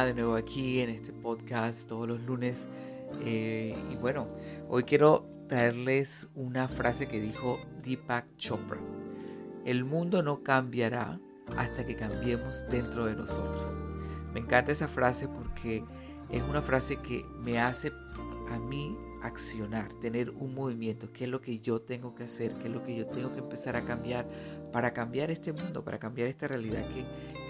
[0.00, 2.68] De nuevo aquí en este podcast todos los lunes.
[3.22, 4.28] Eh, y bueno,
[4.68, 8.80] hoy quiero traerles una frase que dijo Deepak Chopra.
[9.66, 11.20] El mundo no cambiará
[11.54, 13.76] hasta que cambiemos dentro de nosotros.
[14.32, 15.84] Me encanta esa frase porque
[16.30, 17.92] es una frase que me hace
[18.48, 22.68] a mí accionar, tener un movimiento, qué es lo que yo tengo que hacer, qué
[22.68, 24.26] es lo que yo tengo que empezar a cambiar
[24.72, 27.04] para cambiar este mundo, para cambiar esta realidad que,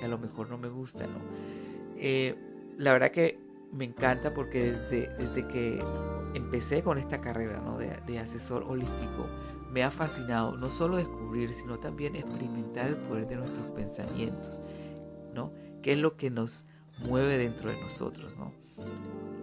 [0.05, 1.70] a lo mejor no me gusta, ¿no?
[2.03, 2.35] Eh,
[2.79, 3.39] la verdad que
[3.73, 5.85] me encanta porque desde, desde que
[6.35, 7.77] empecé con esta carrera ¿no?
[7.77, 9.27] de, de asesor holístico,
[9.71, 14.63] me ha fascinado no solo descubrir, sino también experimentar el poder de nuestros pensamientos,
[15.35, 15.53] ¿no?
[15.83, 16.65] ¿Qué es lo que nos
[16.99, 18.53] mueve dentro de nosotros, ¿no?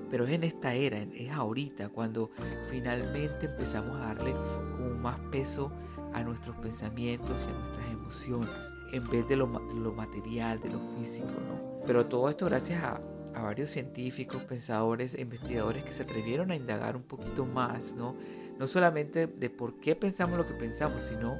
[0.09, 2.31] Pero es en esta era, es ahorita cuando
[2.69, 4.33] finalmente empezamos a darle
[4.71, 5.71] como más peso
[6.13, 10.79] a nuestros pensamientos y a nuestras emociones, en vez de lo, lo material, de lo
[10.97, 11.76] físico, ¿no?
[11.87, 13.01] Pero todo esto gracias a,
[13.33, 18.15] a varios científicos, pensadores e investigadores que se atrevieron a indagar un poquito más, ¿no?
[18.59, 21.39] No solamente de por qué pensamos lo que pensamos, sino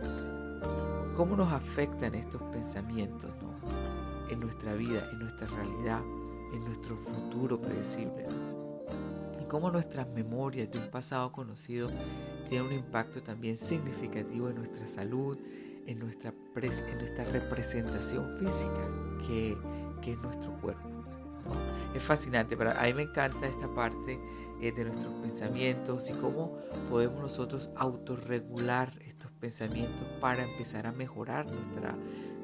[1.15, 3.57] cómo nos afectan estos pensamientos, ¿no?
[4.29, 6.01] En nuestra vida, en nuestra realidad,
[6.53, 8.57] en nuestro futuro predecible, ¿no?
[9.47, 11.89] cómo nuestras memorias de un pasado conocido
[12.47, 15.37] tienen un impacto también significativo en nuestra salud,
[15.85, 18.89] en nuestra, en nuestra representación física,
[19.25, 19.57] que,
[20.11, 20.87] es nuestro cuerpo.
[21.93, 24.19] Es fascinante, pero a mí me encanta esta parte
[24.61, 26.57] eh, de nuestros pensamientos y cómo
[26.89, 31.95] podemos nosotros autorregular estos pensamientos para empezar a mejorar nuestra,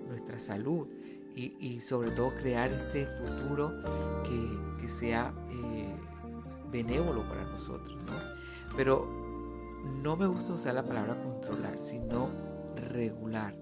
[0.07, 0.87] nuestra salud
[1.35, 3.73] y, y sobre todo crear este futuro
[4.23, 5.33] que, que sea...
[5.49, 5.93] Eh,
[6.73, 8.13] benévolo para nosotros, ¿no?
[8.75, 9.07] Pero
[10.01, 12.29] no me gusta usar la palabra controlar, sino
[12.89, 13.55] regular.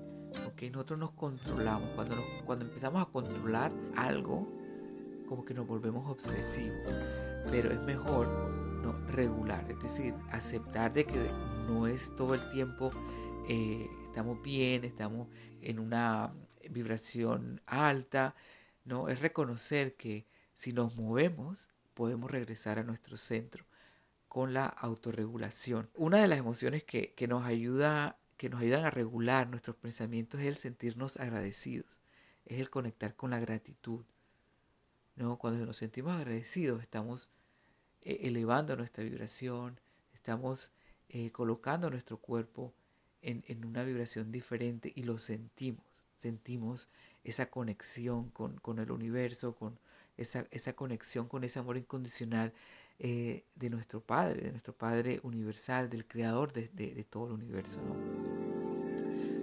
[0.51, 0.63] ¿Ok?
[0.71, 1.91] Nosotros nos controlamos.
[1.95, 4.47] Cuando, cuando empezamos a controlar algo,
[5.27, 6.93] como que nos volvemos obsesivos.
[7.49, 8.27] Pero es mejor
[8.81, 11.31] no regular, es decir, aceptar de que
[11.67, 12.91] no es todo el tiempo
[13.47, 15.27] eh, estamos bien, estamos
[15.61, 16.33] en una
[16.69, 18.35] vibración alta,
[18.85, 23.65] no es reconocer que si nos movemos podemos regresar a nuestro centro
[24.27, 25.89] con la autorregulación.
[25.93, 30.47] Una de las emociones que, nos ayuda, que nos ayudan a regular nuestros pensamientos es
[30.47, 32.01] el sentirnos agradecidos,
[32.45, 34.03] es el conectar con la gratitud.
[35.15, 35.37] ¿no?
[35.37, 37.29] Cuando nos sentimos agradecidos, estamos
[38.01, 39.79] eh, elevando nuestra vibración,
[40.11, 40.71] estamos
[41.09, 42.73] eh, colocando nuestro cuerpo
[43.21, 45.85] en, una vibración diferente y lo sentimos.
[46.17, 46.89] Sentimos
[47.23, 49.79] esa conexión con, con el universo, con,
[50.17, 52.53] esa, conexión con ese amor incondicional
[52.97, 57.81] eh, de nuestro Padre, de nuestro Padre universal, del Creador de, todo el universo.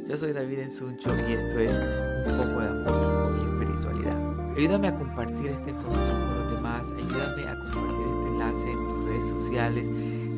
[0.09, 4.53] Yo soy David Ensuncho y esto es un poco de amor y espiritualidad.
[4.57, 9.05] Ayúdame a compartir esta información con los demás, ayúdame a compartir este enlace en tus
[9.05, 9.91] redes sociales,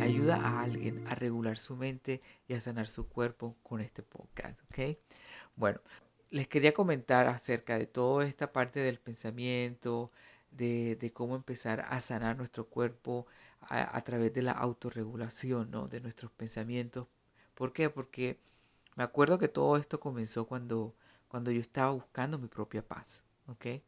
[0.02, 4.60] ayuda a alguien a regular su mente y a sanar su cuerpo con este podcast,
[4.62, 4.98] ¿ok?
[5.54, 5.80] Bueno,
[6.30, 10.10] les quería comentar acerca de toda esta parte del pensamiento,
[10.50, 13.28] de, cómo empezar a sanar nuestro cuerpo
[13.60, 15.86] a, través de la autorregulación ¿no?
[15.86, 17.06] de nuestros pensamientos.
[17.54, 17.88] ¿Por qué?
[17.88, 18.40] Porque
[19.00, 20.94] me acuerdo que todo esto comenzó cuando,
[21.26, 23.24] cuando yo estaba buscando mi propia paz.
[23.46, 23.80] ¿ok?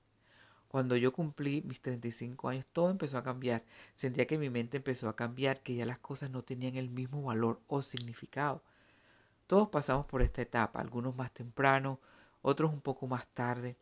[0.68, 3.62] Cuando yo cumplí mis 35 años, todo empezó a cambiar.
[3.94, 7.22] Sentía que mi mente empezó a cambiar, que ya las cosas no tenían el mismo
[7.24, 8.62] valor o significado.
[9.46, 12.00] Todos pasamos por esta etapa, algunos más temprano,
[12.40, 13.76] otros un poco más tarde.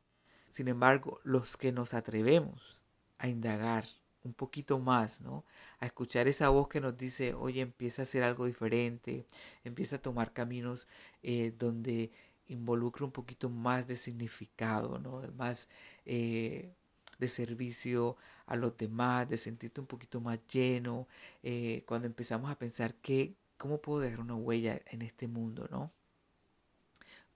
[0.50, 2.82] Sin embargo, los que nos atrevemos
[3.18, 3.84] a indagar
[4.24, 5.44] un poquito más, ¿no?
[5.80, 9.26] A escuchar esa voz que nos dice, oye, empieza a hacer algo diferente,
[9.64, 10.88] empieza a tomar caminos
[11.22, 12.12] eh, donde
[12.48, 15.22] involucra un poquito más de significado, ¿no?
[15.36, 15.68] Más
[16.06, 16.72] eh,
[17.18, 18.16] de servicio
[18.46, 21.08] a los demás, de sentirte un poquito más lleno,
[21.42, 25.92] eh, cuando empezamos a pensar que, ¿cómo puedo dejar una huella en este mundo, ¿no?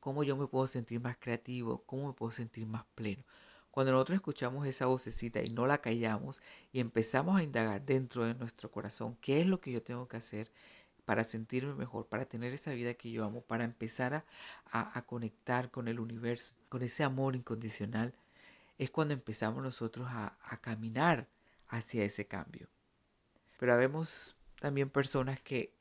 [0.04, 3.24] cómo yo me puedo sentir más creativo, cómo me puedo sentir más pleno.
[3.74, 8.36] Cuando nosotros escuchamos esa vocecita y no la callamos y empezamos a indagar dentro de
[8.36, 10.52] nuestro corazón qué es lo que yo tengo que hacer
[11.04, 14.24] para sentirme mejor, para tener esa vida que yo amo, para empezar
[14.70, 18.14] a, conectar con el universo, con ese amor incondicional,
[18.78, 21.26] es cuando empezamos nosotros a, a caminar
[21.66, 22.68] hacia ese cambio.
[23.58, 25.74] Pero habemos también personas que,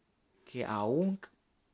[0.46, 1.20] que aún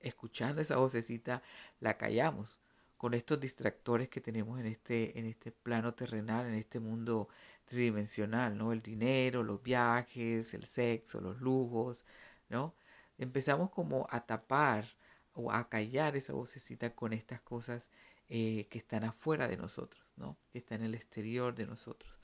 [0.01, 1.41] escuchando esa vocecita,
[1.79, 2.59] la callamos
[2.99, 7.29] con estos distractores que tenemos en este, en este plano terrenal, en este mundo
[7.63, 8.73] tridimensional, ¿no?
[8.73, 12.03] El dinero, los viajes, el sexo, los lujos,
[12.49, 12.75] ¿no?
[13.17, 14.85] Empezamos como a tapar
[15.33, 17.89] o a callar esa vocecita con estas cosas
[18.27, 20.37] eh, que están afuera de nosotros, ¿no?
[20.51, 22.19] Que están en el exterior de nosotros.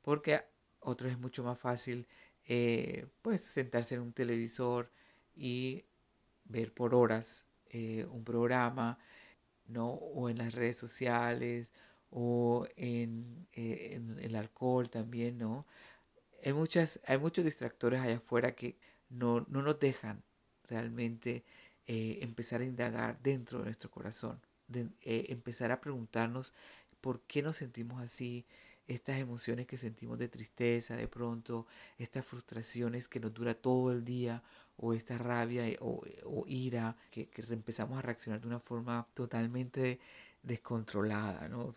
[0.00, 0.46] porque a
[0.80, 2.08] otros es mucho más fácil
[2.46, 4.90] eh, pues sentarse en un televisor
[5.34, 5.84] y
[6.44, 8.98] ver por horas eh, un programa,
[9.66, 9.88] ¿no?
[9.90, 11.72] O en las redes sociales,
[12.10, 15.66] o en, eh, el alcohol también, ¿no?
[16.44, 18.78] Hay, muchas, hay muchos distractores allá afuera que
[19.08, 20.22] no, no nos dejan
[20.68, 21.44] realmente
[21.86, 26.54] empezar a indagar dentro de nuestro corazón, de, empezar a preguntarnos
[27.00, 28.46] por qué nos sentimos así,
[28.86, 31.66] estas emociones que sentimos de tristeza de pronto,
[31.98, 34.42] estas frustraciones que nos dura todo el día,
[34.76, 40.00] o esta rabia o, ira, que, empezamos a reaccionar de una forma totalmente
[40.42, 41.72] descontrolada, ¿no?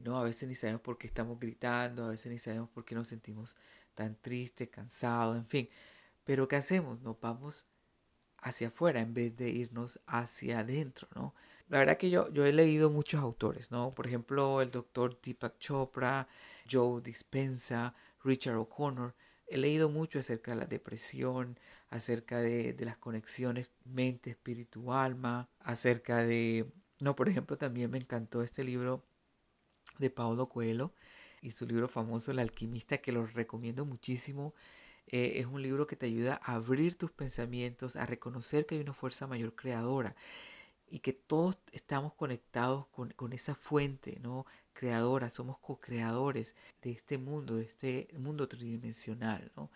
[0.00, 0.18] ¿no?
[0.18, 3.08] A veces ni sabemos por qué estamos gritando, a veces ni sabemos por qué nos
[3.08, 3.56] sentimos
[3.94, 5.68] tan tristes, cansados, en fin.
[6.24, 7.00] Pero ¿qué hacemos?
[7.02, 7.66] Nos vamos
[8.38, 11.34] hacia afuera en vez de irnos hacia adentro, ¿no?
[11.68, 13.90] La verdad que yo, yo he leído muchos autores, ¿no?
[13.92, 16.28] Por ejemplo, el doctor Deepak Chopra,
[16.70, 17.94] Joe Dispensa,
[18.24, 19.14] Richard O'Connor.
[19.52, 21.58] He leído mucho acerca de la depresión,
[21.90, 26.72] acerca de, las conexiones mente, espíritu, alma, acerca de...
[27.00, 29.04] No, por ejemplo, también me encantó este libro
[29.98, 30.94] de Paulo Coelho
[31.42, 34.54] y su libro famoso El alquimista, que lo recomiendo muchísimo.
[35.06, 38.80] Eh, es un libro que te ayuda a abrir tus pensamientos, a reconocer que hay
[38.80, 40.16] una fuerza mayor creadora
[40.88, 44.46] y que todos estamos conectados con, esa fuente, ¿no?
[44.72, 49.70] Creadora, somos co-creadores de este mundo, de este mundo tridimensional, ¿no?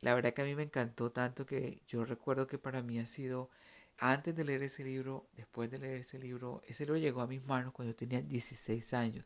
[0.00, 3.06] La verdad que a mí me encantó tanto que yo recuerdo que para mí ha
[3.06, 3.50] sido,
[3.98, 7.44] antes de leer ese libro, después de leer ese libro, ese libro llegó a mis
[7.44, 9.24] manos cuando yo tenía 16 años.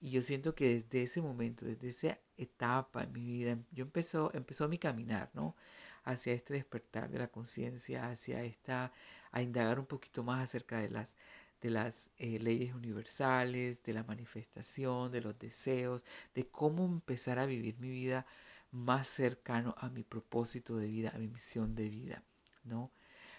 [0.00, 4.32] Y yo siento que desde ese momento, desde esa etapa en mi vida, yo empezó,
[4.34, 5.56] empezó mi caminar, ¿no?
[6.04, 8.92] Hacia este despertar de la conciencia, hacia esta
[9.32, 11.16] a indagar un poquito más acerca de las,
[11.62, 16.04] de las eh, leyes universales, de la manifestación, de los deseos,
[16.34, 18.26] de cómo empezar a vivir mi vida
[18.72, 22.24] más cercano a mi propósito de vida, a mi misión de vida,
[22.64, 22.90] ¿no?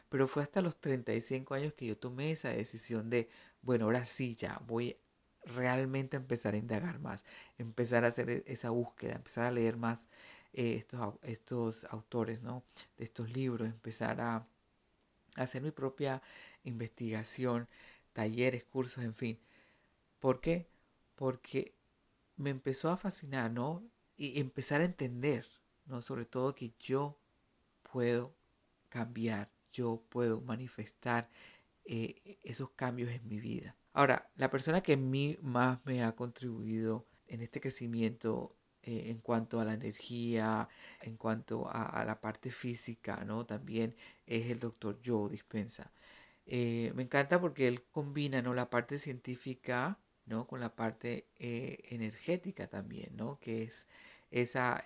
[0.10, 3.30] Pero fue hasta los 35 años que yo tomé esa decisión de,
[3.62, 4.96] bueno, ahora sí, ya voy
[5.44, 7.26] realmente a empezar a indagar más,
[7.58, 10.08] empezar a hacer e-, esa búsqueda, empezar a leer más
[10.54, 12.64] eh, estos, estos autores, ¿no?
[12.98, 14.48] De estos libros, empezar a,
[15.36, 16.22] hacer mi propia
[16.64, 17.68] investigación,
[18.14, 19.40] talleres, cursos, en fin.
[20.20, 20.70] ¿Por qué?
[21.16, 21.76] Porque
[22.38, 23.84] me empezó a fascinar, ¿no?
[24.16, 25.48] Y empezar a entender,
[25.86, 26.02] ¿no?
[26.02, 27.20] Sobre todo que yo
[27.92, 28.36] puedo
[28.90, 31.30] cambiar, yo puedo manifestar
[31.86, 33.76] eh, esos cambios en mi vida.
[33.94, 39.20] Ahora, la persona que a mí más me ha contribuido en este crecimiento eh, en
[39.20, 40.68] cuanto a la energía,
[41.02, 43.46] en cuanto a, la parte física, ¿no?
[43.46, 43.96] También
[44.26, 45.92] es el doctor Joe Dispensa.
[46.46, 48.54] Eh, me encanta porque él combina, ¿no?
[48.54, 50.48] La parte científica, ¿no?
[50.48, 53.40] Con la parte eh, energética también, ¿no?
[53.40, 53.88] Que es
[54.32, 54.84] esa,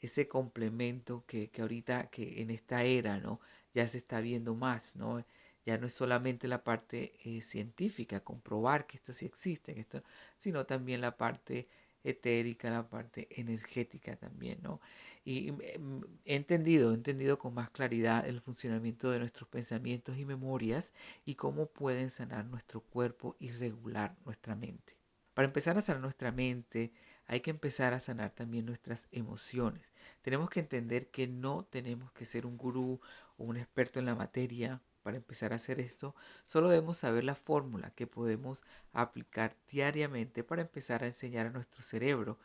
[0.00, 3.40] ese complemento que, que, ahorita, que en esta era, ¿no?
[3.74, 5.24] Ya se está viendo más, ¿no?
[5.64, 10.02] Ya no es solamente la parte científica, comprobar que esto sí existe, esto,
[10.36, 11.68] sino también la parte
[12.04, 14.80] etérica, la parte energética también, ¿no?
[15.26, 20.24] Y mm, he entendido, he entendido con más claridad el funcionamiento de nuestros pensamientos y
[20.24, 20.92] memorias
[21.24, 24.94] y cómo pueden sanar nuestro cuerpo y regular nuestra mente.
[25.34, 26.92] Para empezar a sanar nuestra mente,
[27.26, 29.92] hay que empezar a sanar también nuestras emociones.
[30.22, 33.00] Tenemos que entender que no tenemos que ser un gurú
[33.36, 37.36] o un experto en la materia para empezar a hacer esto, solo debemos saber la
[37.36, 42.40] fórmula que podemos aplicar diariamente para empezar a enseñar a nuestro cerebro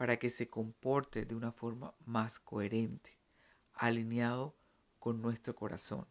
[0.00, 3.18] para que se comporte de una forma más coherente,
[3.74, 4.56] alineado
[4.98, 6.06] con nuestro corazón.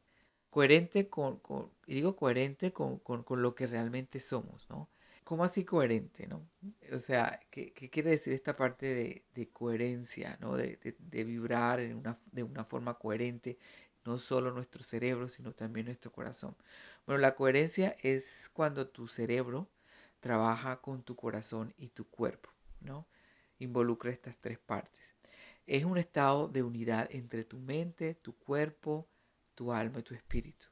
[0.51, 1.41] Coherente con,
[1.88, 4.91] y digo coherente con, lo que realmente somos, ¿no?
[5.24, 6.48] ¿Cómo así coherente, no?
[6.93, 10.55] O sea, ¿qué, quiere decir esta parte de, coherencia, ¿no?
[10.55, 10.77] De,
[11.24, 13.58] vibrar en una, de una forma coherente
[14.05, 16.55] no solo nuestro cerebro, sino también nuestro corazón.
[17.08, 19.67] Bueno, la coherencia es cuando tu cerebro
[20.19, 23.08] trabaja con tu corazón y tu cuerpo, ¿no?
[23.59, 25.15] Involucra estas tres partes.
[25.67, 29.07] Es un estado de unidad entre tu mente, tu cuerpo,
[29.53, 30.67] tu alma y tu espíritu.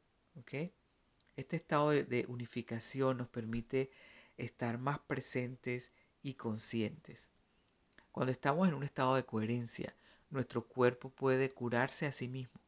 [1.35, 3.91] Este estado de, de unificación nos permite
[4.37, 5.91] estar más presentes
[6.23, 7.29] y conscientes.
[8.11, 9.95] Cuando estamos en un estado de coherencia,
[10.29, 12.59] nuestro cuerpo puede curarse a sí mismo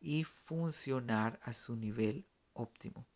[0.00, 3.06] y funcionar a su nivel óptimo.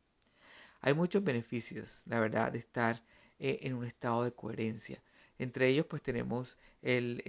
[0.81, 3.05] Hay muchos beneficios, la verdad, de estar
[3.39, 5.03] eh, en un estado de coherencia.
[5.43, 7.21] Entre ellos, pues tenemos el,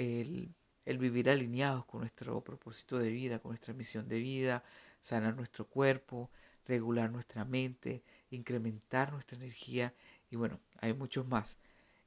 [0.86, 4.64] el, vivir alineados con nuestro propósito de vida, con nuestra misión de vida,
[5.02, 6.30] sanar nuestro cuerpo,
[6.68, 9.96] regular nuestra mente, incrementar nuestra energía
[10.30, 11.58] y bueno, hay muchos más.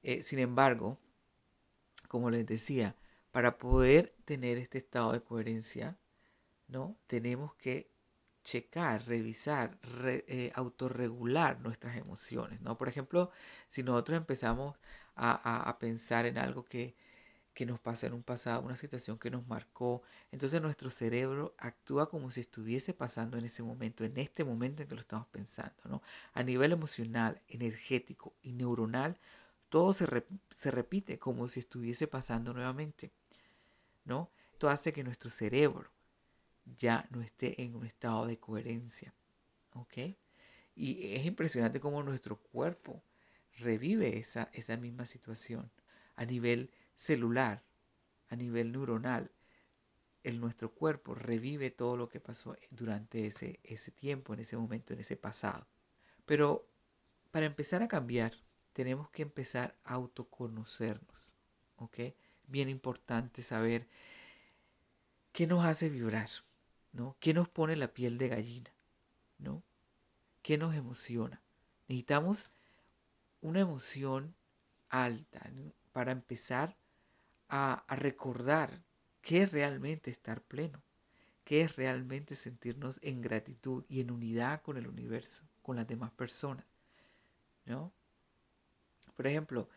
[0.04, 0.96] Eh, sin embargo,
[2.06, 2.94] como les decía,
[3.32, 5.98] para poder tener este estado de coherencia,
[6.68, 6.96] ¿no?
[7.08, 7.90] Tenemos que
[8.44, 12.78] checar, revisar, eh, autorregular nuestras emociones, ¿no?
[12.78, 13.32] Por ejemplo,
[13.68, 14.76] si nosotros empezamos
[15.16, 16.94] a, pensar en algo que,
[17.54, 22.08] que, nos pasó en un pasado, una situación que nos marcó, entonces nuestro cerebro actúa
[22.08, 25.82] como si estuviese pasando en ese momento, en este momento en que lo estamos pensando,
[25.84, 26.02] ¿no?
[26.34, 29.18] A nivel emocional, energético y neuronal,
[29.68, 30.06] todo se,
[30.56, 33.10] se repite como si estuviese pasando nuevamente,
[34.04, 34.30] ¿no?
[34.52, 35.90] Esto hace que nuestro cerebro
[36.74, 39.14] ya no esté en un estado de coherencia.
[39.74, 40.16] ¿Ok?
[40.74, 43.02] Y es impresionante cómo nuestro cuerpo
[43.58, 45.70] revive esa, esa misma situación
[46.14, 47.62] a nivel celular,
[48.28, 49.30] a nivel neuronal.
[50.22, 54.92] El, nuestro cuerpo revive todo lo que pasó durante ese, ese tiempo, en ese momento,
[54.92, 55.66] en ese pasado.
[56.24, 56.68] Pero
[57.30, 58.32] para empezar a cambiar,
[58.72, 61.34] tenemos que empezar a autoconocernos.
[61.76, 61.98] ¿Ok?
[62.48, 63.86] Bien importante saber
[65.32, 66.28] qué nos hace vibrar.
[66.96, 67.16] ¿no?
[67.20, 68.72] ¿Qué nos pone la piel de gallina?
[69.38, 69.62] ¿No?
[70.42, 71.42] ¿Qué nos emociona?
[71.88, 72.50] Necesitamos
[73.46, 74.34] una emoción
[74.88, 75.40] alta
[75.92, 76.76] para empezar
[77.48, 78.82] a, recordar
[79.22, 80.82] qué es realmente estar pleno,
[81.44, 86.10] qué es realmente sentirnos en gratitud y en unidad con el universo, con las demás
[86.10, 86.66] personas,
[87.66, 87.92] ¿no?
[89.14, 89.68] Por ejemplo,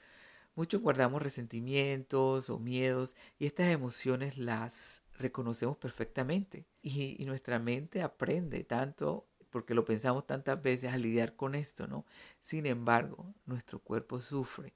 [0.55, 8.63] muchos guardamos resentimientos o miedos y estas emociones las reconocemos perfectamente y, nuestra mente aprende
[8.63, 12.05] tanto porque lo pensamos tantas veces a lidiar con esto, ¿no?
[12.39, 14.73] Sin embargo, nuestro cuerpo sufre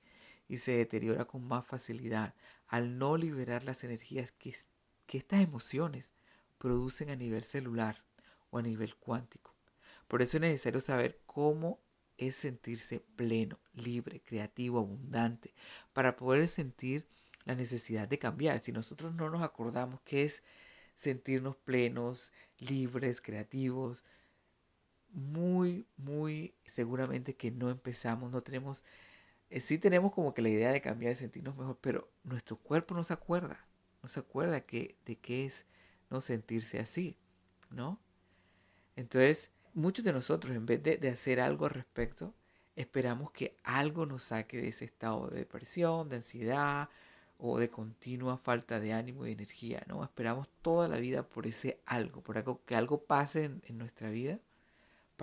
[0.48, 2.36] y se deteriora con más facilidad
[2.68, 4.56] al no liberar las energías que,
[5.06, 6.13] que estas emociones
[6.58, 8.03] producen a nivel celular
[8.50, 9.56] o a nivel cuántico.
[10.08, 11.82] Por eso es necesario saber cómo
[12.18, 15.53] es sentirse pleno, libre, creativo, abundante,
[15.94, 17.08] para poder sentir
[17.46, 18.60] la necesidad de cambiar.
[18.60, 20.44] Si nosotros no nos acordamos qué es
[20.96, 24.06] sentirnos plenos, libres, creativos,
[25.13, 28.84] muy, muy seguramente que no empezamos, no tenemos,
[29.50, 32.96] eh, sí tenemos como que la idea de cambiar, de sentirnos mejor, pero nuestro cuerpo
[32.96, 33.67] no se acuerda,
[34.01, 35.65] no se acuerda que, de qué es
[36.10, 37.17] no sentirse así,
[37.70, 38.00] ¿no?
[38.96, 42.34] Entonces, muchos de nosotros, en vez de, de hacer algo al respecto,
[42.75, 46.89] esperamos que algo nos saque de ese estado de depresión, de ansiedad,
[47.38, 50.03] o de continua falta de ánimo y energía, ¿no?
[50.03, 54.10] Esperamos toda la vida por ese algo, por algo que algo pase en, en nuestra
[54.10, 54.39] vida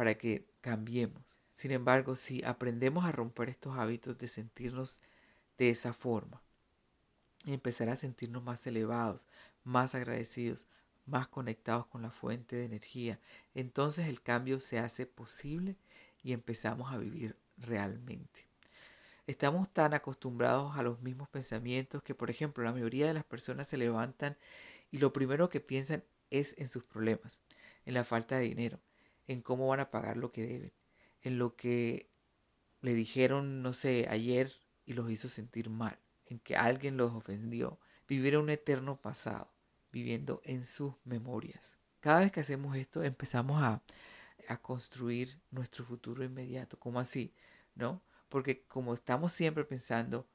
[0.01, 1.23] para que cambiemos.
[1.53, 5.03] Sin embargo, si aprendemos a romper estos hábitos de sentirnos
[5.59, 6.41] de esa forma
[7.45, 9.29] y empezar a sentirnos más elevados,
[9.63, 10.67] más agradecidos,
[11.05, 13.21] más conectados con la fuente de energía,
[13.55, 15.77] entonces el cambio se hace posible
[16.23, 18.49] y empezamos a vivir realmente.
[19.27, 23.69] Estamos tan acostumbrados a los mismos pensamientos que, por ejemplo, la mayoría de las personas
[23.69, 24.39] se levantan
[24.91, 27.43] y lo primero que piensan es en sus problemas,
[27.85, 28.81] en la falta de dinero,
[29.31, 30.73] en cómo van a pagar lo que deben,
[31.23, 32.11] en lo que
[32.81, 34.51] le dijeron, no sé, ayer
[34.85, 39.53] y los hizo sentir mal, en que alguien los ofendió, vivir un eterno pasado,
[39.93, 41.79] viviendo en sus memorias.
[42.01, 43.85] Cada vez que hacemos esto empezamos a,
[44.49, 46.77] a construir nuestro futuro inmediato.
[46.81, 47.33] ¿Cómo así?
[47.77, 48.03] ¿No?
[48.29, 50.27] Porque como estamos siempre pensando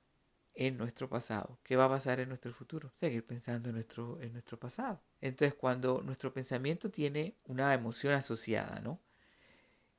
[0.55, 2.91] en nuestro pasado, ¿qué va a pasar en nuestro futuro?
[2.95, 5.01] Seguir pensando en nuestro, en nuestro pasado.
[5.21, 9.01] Entonces, cuando nuestro pensamiento tiene una emoción asociada, ¿no?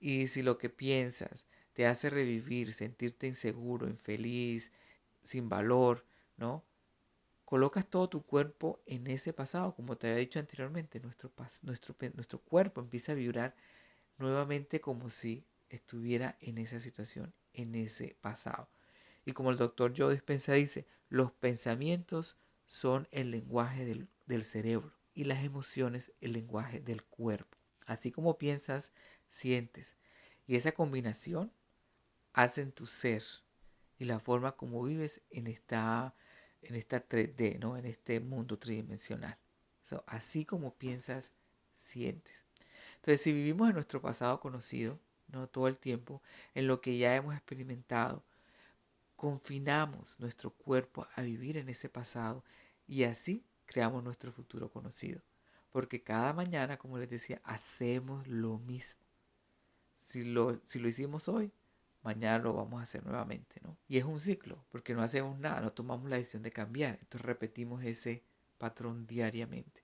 [0.00, 4.72] Y si lo que piensas te hace revivir, sentirte inseguro, infeliz,
[5.22, 6.64] sin valor, ¿no?
[7.44, 11.32] Colocas todo tu cuerpo en ese pasado, como te había dicho anteriormente, nuestro,
[11.62, 13.54] nuestro, nuestro cuerpo empieza a vibrar
[14.18, 18.68] nuevamente como si estuviera en esa situación en ese pasado.
[19.26, 24.94] Y como el doctor Joe Dispensa dice, los pensamientos son el lenguaje del, del cerebro
[25.12, 27.58] y las emociones el lenguaje del cuerpo.
[27.84, 28.92] Así como piensas,
[29.28, 29.96] sientes.
[30.46, 31.52] Y esa combinación
[32.32, 33.22] hacen tu ser
[33.98, 36.14] y la forma como vives en esta,
[36.62, 37.76] en esta 3D, ¿no?
[37.76, 39.38] en este mundo tridimensional.
[40.06, 41.32] así como piensas,
[41.74, 42.44] sientes.
[42.96, 46.22] Entonces, si vivimos en nuestro pasado conocido, no todo el tiempo,
[46.54, 48.24] en lo que ya hemos experimentado.
[49.16, 52.44] Confinamos nuestro cuerpo a vivir en ese pasado
[52.86, 55.22] y así creamos nuestro futuro conocido.
[55.70, 59.00] Porque cada mañana, como les decía, hacemos lo mismo.
[59.96, 61.52] Si lo, si lo hicimos hoy,
[62.02, 63.76] mañana lo vamos a hacer nuevamente, ¿no?
[63.88, 66.98] Y es un ciclo, porque no hacemos nada, no tomamos la decisión de cambiar.
[67.00, 68.22] Entonces repetimos ese
[68.58, 69.82] patrón diariamente.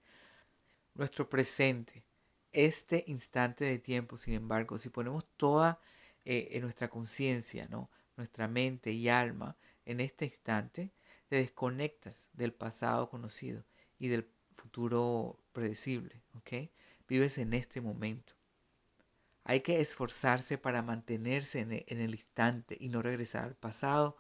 [0.95, 2.05] Nuestro presente
[2.53, 5.81] este instante de tiempo, sin embargo, si ponemos toda
[6.25, 7.91] eh, nuestra conciencia, ¿no?
[8.23, 10.93] Nuestra mente y alma en este instante,
[11.27, 13.65] te desconectas del pasado conocido
[13.99, 16.71] y del futuro predecible, ¿ok?
[17.09, 18.35] Vives en este momento.
[19.43, 24.17] Hay que esforzarse para mantenerse en el, instante y no regresar al pasado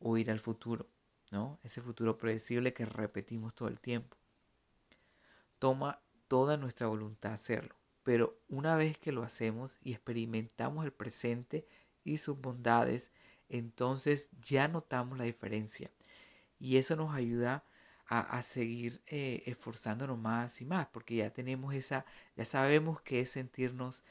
[0.00, 0.88] o ir al futuro,
[1.30, 1.60] ¿no?
[1.62, 4.16] Ese futuro predecible que repetimos todo el tiempo.
[5.60, 11.64] Toma toda nuestra voluntad hacerlo, pero una vez que lo hacemos y experimentamos el presente
[12.02, 13.12] y sus bondades,
[13.48, 15.90] entonces ya notamos la diferencia.
[16.58, 17.64] Y eso nos ayuda
[18.08, 23.30] a, seguir eh, esforzándonos más y más, porque ya tenemos esa, ya sabemos que es
[23.30, 24.04] sentirnos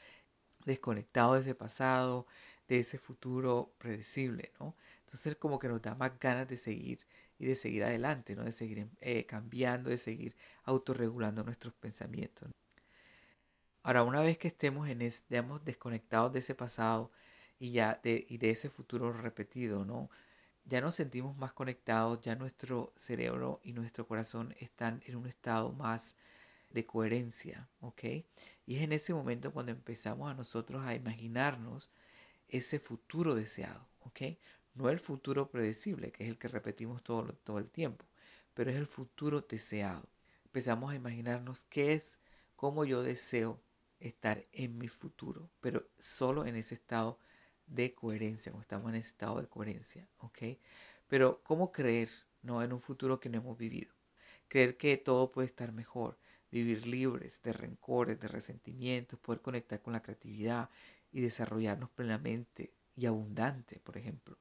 [0.66, 2.26] desconectados de ese pasado,
[2.68, 4.76] de ese futuro predecible, ¿no?
[5.00, 7.06] Entonces como que nos da más ganas de seguir
[7.38, 8.44] y de seguir adelante, ¿no?
[8.44, 12.50] De seguir eh, cambiando, de seguir autorregulando nuestros pensamientos.
[13.82, 17.12] Ahora, una vez que estemos en digamos, desconectados de ese pasado
[17.58, 20.10] y ya de, y de ese futuro repetido, ¿no?
[20.64, 25.72] Ya nos sentimos más conectados, ya nuestro cerebro y nuestro corazón están en un estado
[25.72, 26.16] más
[26.70, 27.68] de coherencia.
[28.66, 31.90] Y es en ese momento cuando empezamos a nosotros a imaginarnos
[32.48, 33.86] ese futuro deseado.
[34.74, 38.04] No el futuro predecible, que es el que repetimos todo, todo el tiempo,
[38.54, 40.06] pero es el futuro deseado.
[40.44, 42.20] Empezamos a imaginarnos qué es,
[42.56, 43.60] cómo yo deseo
[44.00, 47.18] estar en mi futuro, pero solo en ese estado
[47.66, 50.38] de coherencia, cuando estamos en estado de coherencia, ¿ok?
[51.08, 52.08] Pero ¿cómo creer,
[52.42, 53.94] no, en un futuro que no hemos vivido?
[54.48, 56.18] Creer que todo puede estar mejor,
[56.50, 60.70] vivir libres de rencores, de resentimientos, poder conectar con la creatividad
[61.12, 64.38] y desarrollarnos plenamente y abundante, por ejemplo.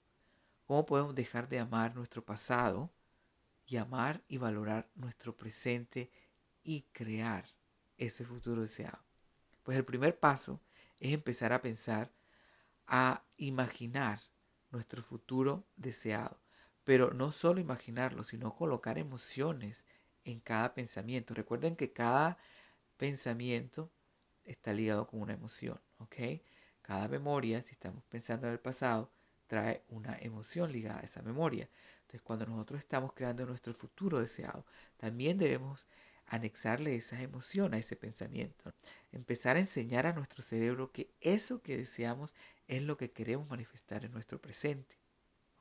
[0.65, 2.91] ¿Cómo podemos dejar de amar nuestro pasado
[3.67, 6.11] y amar y valorar nuestro presente
[6.63, 7.45] y crear
[7.97, 9.03] ese futuro deseado?
[9.63, 10.61] Pues el primer paso
[10.99, 12.11] es empezar a pensar
[12.87, 14.19] a imaginar
[14.71, 16.39] nuestro futuro deseado.
[16.83, 19.85] Pero no solo imaginarlo, sino colocar emociones
[20.23, 21.33] en cada pensamiento.
[21.33, 22.37] Recuerden que cada
[22.97, 23.91] pensamiento
[24.43, 26.15] está ligado con una emoción, ¿ok?
[26.81, 29.11] Cada memoria, si estamos pensando en el pasado,
[29.47, 31.69] trae una emoción ligada a esa memoria.
[32.01, 34.65] Entonces, cuando nosotros estamos creando nuestro futuro deseado,
[34.97, 35.87] también debemos
[36.27, 38.73] anexarle esa emoción a ese pensamiento.
[39.11, 42.33] Empezar a enseñar a nuestro cerebro que eso que deseamos
[42.67, 44.97] es lo que queremos manifestar en nuestro presente.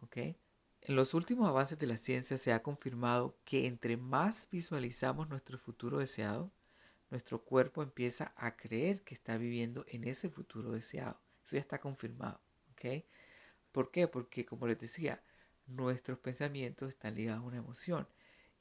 [0.00, 0.16] ¿Ok?
[0.16, 5.56] En los últimos avances de la ciencia se ha confirmado que entre más visualizamos nuestro
[5.56, 6.52] futuro deseado,
[7.10, 11.20] nuestro cuerpo empieza a creer que está viviendo en ese futuro deseado.
[11.44, 12.40] Eso ya está confirmado.
[12.72, 13.04] ¿ok?
[13.72, 14.08] ¿Por qué?
[14.08, 15.22] Porque, como les decía,
[15.66, 18.06] nuestros pensamientos están ligados a una emoción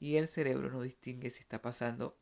[0.04, 2.20] y el cerebro no distingue si está pasando,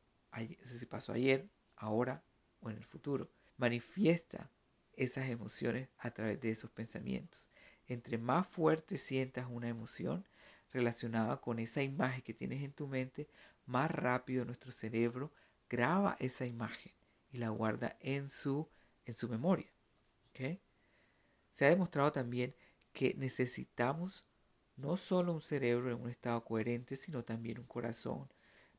[0.61, 2.23] si pasó ayer, ahora
[2.61, 3.29] o en el futuro.
[3.57, 4.53] Manifiesta
[4.93, 7.51] esas emociones a través de esos pensamientos.
[7.89, 10.29] Entre más fuerte sientas una emoción
[10.71, 13.29] relacionada con esa imagen que tienes en tu mente,
[13.67, 15.33] más rápido nuestro cerebro
[15.69, 16.93] graba esa imagen
[17.33, 18.69] y la guarda en su,
[19.07, 19.73] en su memoria.
[21.51, 22.55] Se ha demostrado también
[22.93, 24.25] que necesitamos
[24.77, 28.29] no solo un cerebro en un estado coherente, sino también un corazón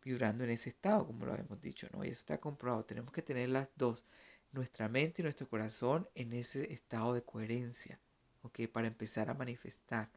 [0.04, 2.04] vibrando en ese estado, como lo hemos dicho, ¿no?
[2.04, 2.86] Y eso está comprobado.
[2.86, 4.06] Tenemos que tener las dos,
[4.52, 8.00] nuestra mente y nuestro corazón en ese estado de coherencia,
[8.42, 8.68] ¿ok?
[8.72, 10.10] Para empezar a manifestar.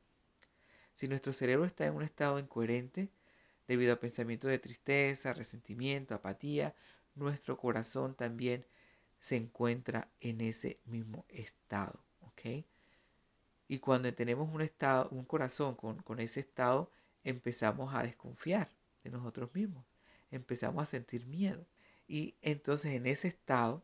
[0.95, 3.11] Si nuestro cerebro está en un estado incoherente,
[3.69, 6.75] debido a pensamientos de tristeza, resentimiento, apatía,
[7.15, 8.67] nuestro corazón también
[9.21, 12.65] se encuentra en ese mismo estado, ¿ok?
[13.69, 16.91] Y cuando tenemos un estado, un corazón con, con ese estado,
[17.25, 18.71] empezamos a desconfiar
[19.03, 19.85] de nosotros mismos.
[20.31, 21.67] Empezamos a sentir miedo.
[22.09, 23.83] Y entonces en ese estado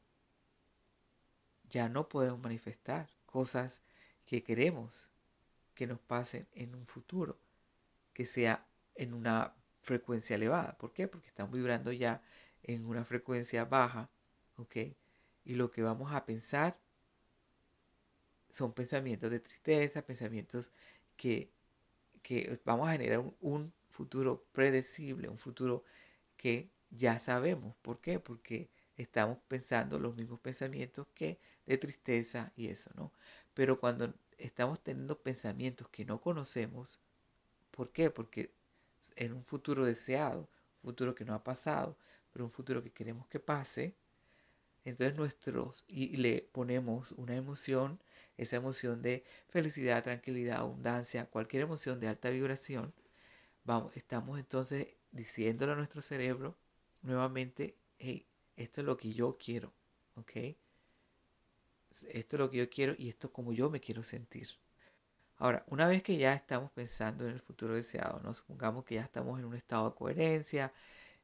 [1.68, 3.82] ya no podemos manifestar cosas
[4.24, 5.10] que queremos
[5.74, 7.38] que nos pasen en un futuro,
[8.12, 10.76] que sea en una frecuencia elevada.
[10.78, 11.08] ¿Por qué?
[11.08, 12.22] Porque estamos vibrando ya
[12.62, 14.10] en una frecuencia baja,
[14.56, 14.76] ¿ok?
[15.44, 16.78] Y lo que vamos a pensar
[18.52, 20.72] son pensamientos de tristeza, pensamientos
[21.16, 21.50] que,
[22.64, 25.84] vamos a generar un, futuro predecible, un futuro
[26.36, 27.74] que ya sabemos.
[27.82, 28.20] ¿Por qué?
[28.20, 33.12] Porque estamos pensando los mismos pensamientos que de tristeza y eso, ¿no?
[33.54, 37.00] Pero cuando estamos teniendo pensamientos que no conocemos,
[37.70, 38.10] ¿por qué?
[38.10, 38.54] Porque
[39.16, 41.98] en un futuro deseado, un futuro que no ha pasado,
[42.32, 43.94] pero un futuro que queremos que pase,
[44.84, 48.00] entonces nuestros, y le ponemos una emoción
[48.36, 52.94] esa emoción de felicidad, tranquilidad, abundancia, cualquier emoción de alta vibración,
[53.64, 56.56] vamos, estamos entonces diciéndole a nuestro cerebro
[57.02, 59.72] nuevamente, hey, esto es lo que yo quiero,
[60.16, 60.32] ¿ok?
[61.90, 64.48] Esto es lo que yo quiero y esto es como yo me quiero sentir.
[65.36, 68.32] Ahora, una vez que ya estamos pensando en el futuro deseado, ¿no?
[68.32, 70.72] supongamos que ya estamos en un estado de coherencia,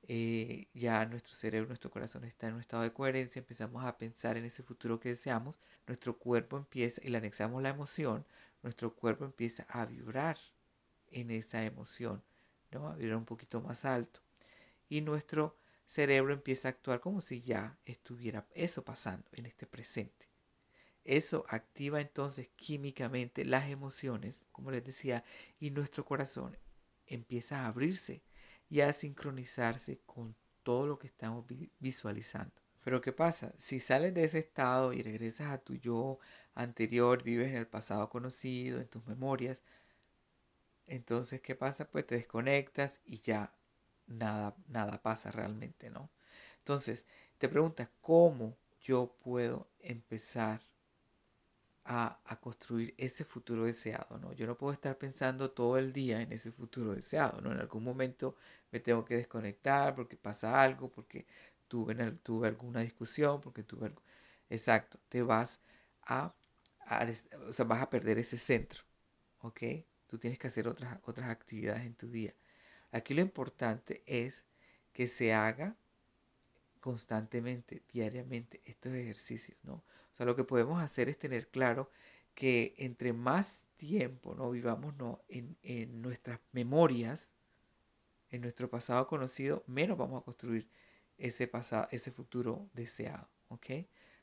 [0.03, 4.37] eh, ya nuestro cerebro, nuestro corazón está en un estado de coherencia, empezamos a pensar
[4.37, 8.27] en ese futuro que deseamos, nuestro cuerpo empieza, y le anexamos la emoción,
[8.63, 10.39] nuestro cuerpo empieza a vibrar
[11.11, 12.23] en esa emoción,
[12.71, 12.89] ¿no?
[12.89, 14.21] a vibrar un poquito más alto.
[14.89, 15.57] Y nuestro
[15.87, 20.29] cerebro empieza a actuar como si ya estuviera eso pasando en este presente.
[21.05, 25.25] Eso activa entonces químicamente las emociones, como les decía,
[25.59, 26.57] y nuestro corazón
[27.07, 28.23] empieza a abrirse
[28.71, 31.45] y a sincronizarse con todo lo que estamos
[31.79, 32.55] visualizando.
[32.85, 33.53] Pero ¿qué pasa?
[33.57, 36.19] Si sales de ese estado y regresas a tu yo
[36.55, 39.63] anterior, vives en el pasado conocido, en tus memorias,
[40.87, 41.91] entonces ¿qué pasa?
[41.91, 43.55] Pues te desconectas y ya
[44.07, 46.11] nada, nada pasa realmente, ¿no?
[46.59, 47.07] Entonces,
[47.39, 50.61] te preguntas, ¿cómo yo puedo empezar
[51.91, 54.33] a, construir ese futuro deseado, ¿no?
[54.35, 57.51] Yo no puedo estar pensando todo el día en ese futuro deseado, ¿no?
[57.51, 58.37] En algún momento
[58.71, 61.27] me tengo que desconectar porque pasa algo, porque
[61.67, 64.03] tuve, tuve alguna discusión, porque tuve algo...
[64.51, 65.61] Exacto, te vas
[66.03, 66.35] a,
[67.49, 68.83] o sea, vas a perder ese centro,
[69.41, 69.63] ¿ok?
[70.07, 72.35] Tú tienes que hacer otras, otras actividades en tu día.
[72.93, 74.47] Aquí lo importante es
[74.93, 75.77] que se haga
[76.81, 79.83] constantemente, diariamente, estos ejercicios, ¿no?
[80.19, 81.91] Sea, lo que podemos hacer es tener claro
[82.35, 85.25] que entre más tiempo no vivamos ¿no?
[85.29, 87.35] En, en, nuestras memorias,
[88.31, 90.69] en nuestro pasado conocido, menos vamos a construir
[91.17, 93.29] ese, pasado, ese futuro deseado.
[93.49, 93.67] ¿ok?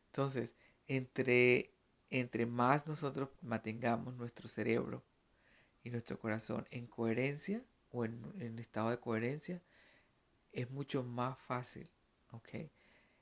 [0.07, 0.55] Entonces,
[0.87, 1.73] entre,
[2.09, 5.03] entre más nosotros mantengamos nuestro cerebro
[5.83, 9.61] y nuestro corazón en coherencia o en, en estado de coherencia,
[10.51, 11.89] es mucho más fácil
[12.31, 12.69] ¿ok?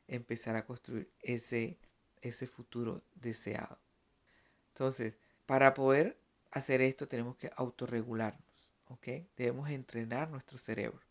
[0.07, 1.77] empezar a construir ese
[2.23, 3.77] ese futuro deseado.
[4.69, 6.17] Entonces, para poder
[6.51, 9.07] hacer esto tenemos que autorregularnos, ¿ok?
[9.37, 11.01] Debemos entrenar nuestro cerebro.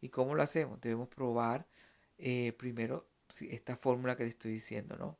[0.00, 0.80] ¿Y cómo lo hacemos?
[0.80, 1.66] Debemos probar
[2.18, 3.06] eh, primero
[3.40, 5.18] esta fórmula que te estoy diciendo, ¿no?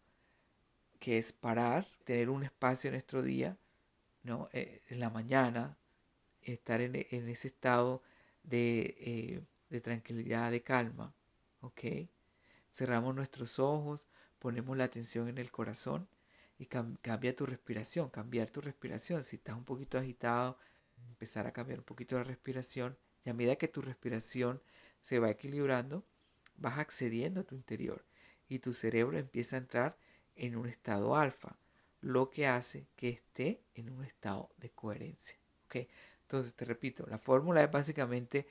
[0.98, 3.56] Que es parar, tener un espacio en nuestro día,
[4.22, 4.48] ¿no?
[4.52, 5.76] Eh, en la mañana,
[6.42, 8.02] estar en, ese estado
[8.42, 11.14] de, eh, de tranquilidad, de calma,
[11.60, 12.08] ¿ok?
[12.70, 14.06] Cerramos nuestros ojos,
[14.44, 16.06] ponemos la atención en el corazón
[16.58, 19.24] y cambia tu respiración, cambiar tu respiración.
[19.24, 20.58] Si estás un poquito agitado,
[21.08, 24.60] empezar a cambiar un poquito la respiración y a medida que tu respiración
[25.00, 26.04] se va equilibrando,
[26.56, 28.04] vas accediendo a tu interior
[28.46, 29.96] y tu cerebro empieza a entrar
[30.36, 31.56] en un estado alfa,
[32.02, 35.38] lo que hace que esté en un estado de coherencia.
[35.64, 35.88] ¿okay?
[36.20, 38.46] Entonces, te repito, la fórmula es básicamente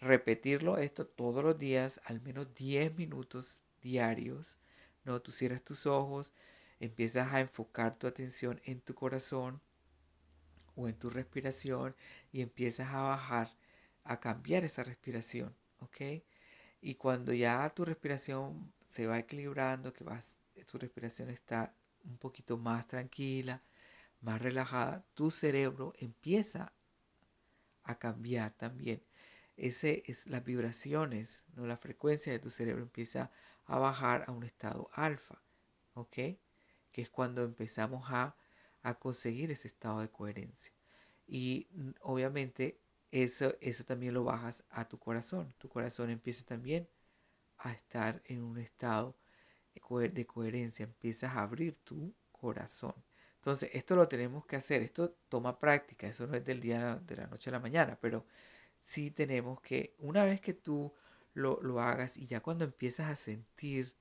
[0.00, 4.58] repetirlo esto todos los días, al menos 10 minutos diarios,
[5.06, 6.32] no, tú cierras tus ojos,
[6.80, 9.62] empiezas a enfocar tu atención en tu corazón
[10.74, 11.94] o en tu respiración
[12.32, 13.56] y empiezas a bajar,
[14.02, 16.22] a cambiar esa respiración, ¿ok?
[16.80, 22.58] Y cuando ya tu respiración se va equilibrando, que vas, tu respiración está un poquito
[22.58, 23.62] más tranquila,
[24.20, 26.72] más relajada, tu cerebro empieza
[27.84, 29.02] a cambiar también.
[29.56, 31.66] Ese es las vibraciones, ¿no?
[31.66, 33.30] la frecuencia de tu cerebro empieza
[33.66, 35.42] a bajar a un estado alfa,
[35.94, 36.12] ¿ok?
[36.12, 38.36] Que es cuando empezamos a,
[38.82, 40.72] a conseguir ese estado de coherencia.
[41.26, 45.54] Y mm, obviamente eso, eso también lo bajas a tu corazón.
[45.58, 46.88] Tu corazón empieza también
[47.58, 49.16] a estar en un estado
[49.74, 50.84] de coherencia.
[50.84, 52.94] Empiezas a abrir tu corazón.
[53.36, 54.82] Entonces, esto lo tenemos que hacer.
[54.82, 56.08] Esto toma práctica.
[56.08, 57.98] Eso no es del día de la noche a la mañana.
[58.00, 58.26] Pero
[58.80, 60.92] sí tenemos que, una vez que tú
[61.36, 63.94] lo, hagas y ya cuando empiezas a sentir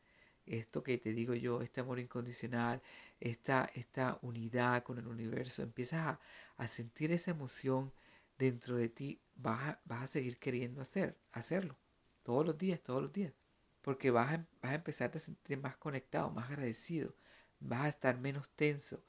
[0.45, 2.81] esto que te digo yo, este amor incondicional,
[3.19, 6.17] esta, esta unidad con el universo, empiezas
[6.57, 7.93] a, sentir esa emoción
[8.37, 11.77] dentro de ti, vas a, vas a seguir queriendo hacer, hacerlo
[12.23, 13.33] todos los días, todos los días,
[13.81, 17.15] porque vas a, vas a empezar a sentirte más conectado, más agradecido,
[17.59, 19.03] vas a estar menos tenso,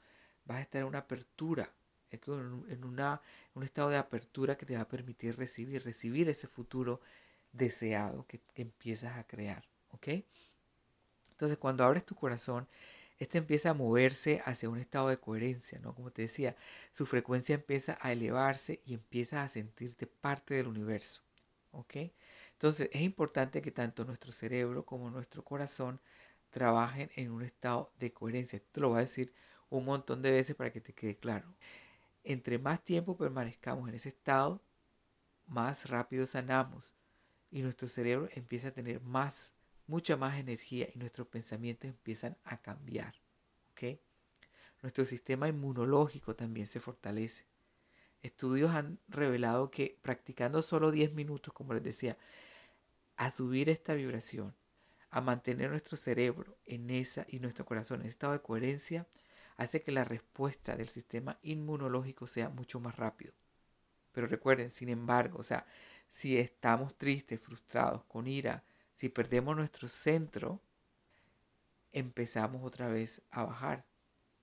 [0.45, 1.71] vas a estar en una apertura,
[2.09, 3.21] en, una,
[3.53, 7.01] un estado de apertura que te va a permitir recibir, recibir ese futuro
[7.51, 9.63] deseado que, empiezas a crear.
[9.91, 10.09] ¿Ok?
[11.31, 12.67] Entonces, cuando abres tu corazón,
[13.19, 15.95] este empieza a moverse hacia un estado de coherencia, ¿no?
[15.95, 16.55] Como te decía,
[16.91, 21.23] su frecuencia empieza a elevarse y empiezas a sentirte parte del universo.
[21.71, 21.95] ¿Ok?
[22.53, 25.99] Entonces, es importante que tanto nuestro cerebro como nuestro corazón
[26.49, 28.57] trabajen en un estado de coherencia.
[28.57, 29.33] Esto lo voy a decir
[29.69, 31.55] un montón de veces para que te quede claro.
[32.23, 34.61] Entre más tiempo permanezcamos en ese estado,
[35.45, 36.95] más rápido sanamos,
[37.51, 39.53] y nuestro cerebro empieza a tener más,
[39.87, 43.15] mucha más energía y nuestros pensamientos empiezan a cambiar.
[44.81, 47.45] Nuestro sistema inmunológico también se fortalece.
[48.21, 52.17] Estudios han revelado que practicando solo 10 minutos, como les decía,
[53.15, 54.55] a subir esta vibración,
[55.09, 59.07] a mantener nuestro cerebro en esa y nuestro corazón en estado de coherencia,
[59.57, 63.33] hace que la respuesta del sistema inmunológico sea mucho más rápido.
[64.11, 65.65] Pero recuerden, sin embargo, o sea,
[66.09, 70.61] si estamos tristes, frustrados, con ira, si perdemos nuestro centro,
[71.91, 73.85] empezamos otra vez a bajar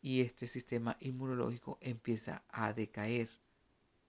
[0.01, 3.29] y este sistema inmunológico empieza a decaer.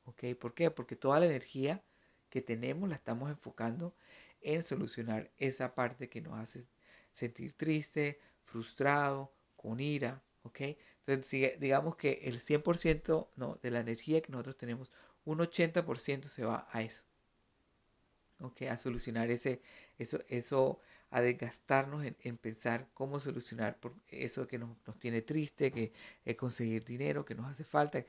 [0.03, 0.23] ¿Ok?
[0.39, 0.69] ¿Por qué?
[0.69, 1.83] Porque toda la energía
[2.29, 3.95] que tenemos la estamos enfocando
[4.41, 6.67] en solucionar esa parte que nos hace
[7.11, 10.21] sentir triste, frustrado, con ira.
[10.43, 10.61] ¿Ok?
[10.99, 13.55] Entonces, digamos que el 100% ¿no?
[13.61, 14.91] de la energía que nosotros tenemos,
[15.23, 17.03] un 80% se va a eso.
[18.39, 18.63] ¿Ok?
[18.63, 19.61] A solucionar ese,
[19.97, 25.93] eso, eso a desgastarnos en, pensar cómo solucionar por eso que nos, tiene triste, que
[26.25, 28.03] es conseguir dinero, que nos hace falta,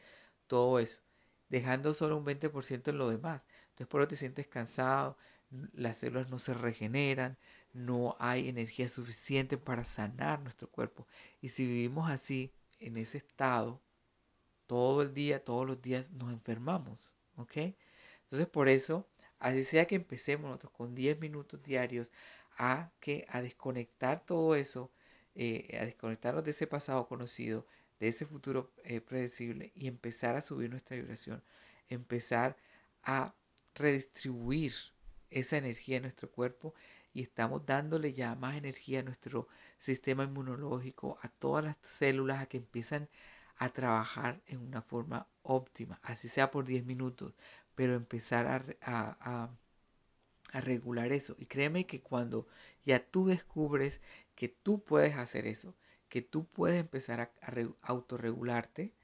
[0.47, 1.01] todo eso,
[1.49, 3.47] dejando solo un 20% en lo demás.
[3.69, 5.17] Entonces por eso te sientes cansado,
[5.73, 7.39] las células no se regeneran,
[7.73, 11.07] no hay energía suficiente para sanar nuestro cuerpo.
[11.41, 13.81] Y si vivimos así, en ese estado,
[14.67, 17.15] todo el día, todos los días, nos enfermamos.
[17.37, 17.57] ¿Ok?
[18.25, 22.11] Entonces por eso, así sea que empecemos nosotros con 10 minutos diarios
[22.59, 24.90] a que a desconectar todo eso,
[25.35, 27.66] eh, a desconectarnos de ese pasado conocido,
[28.01, 31.42] de ese futuro eh, predecible y empezar a subir nuestra vibración,
[31.88, 32.57] empezar
[33.03, 33.35] a
[33.75, 34.72] redistribuir
[35.31, 36.75] esa energía en nuestro cuerpo
[37.12, 42.46] y estamos dándole ya más energía a nuestro sistema inmunológico, a todas las células a
[42.46, 43.09] que empiezan
[43.57, 47.35] a trabajar en una forma óptima, así sea por 10 minutos,
[47.77, 49.51] pero empezar a
[50.53, 51.35] a regular eso.
[51.39, 52.47] Y créeme que cuando
[52.85, 54.01] ya tú descubres
[54.35, 55.75] que tú puedes hacer eso,
[56.09, 57.31] que tú puedes empezar a,
[57.83, 58.95] autorregularte,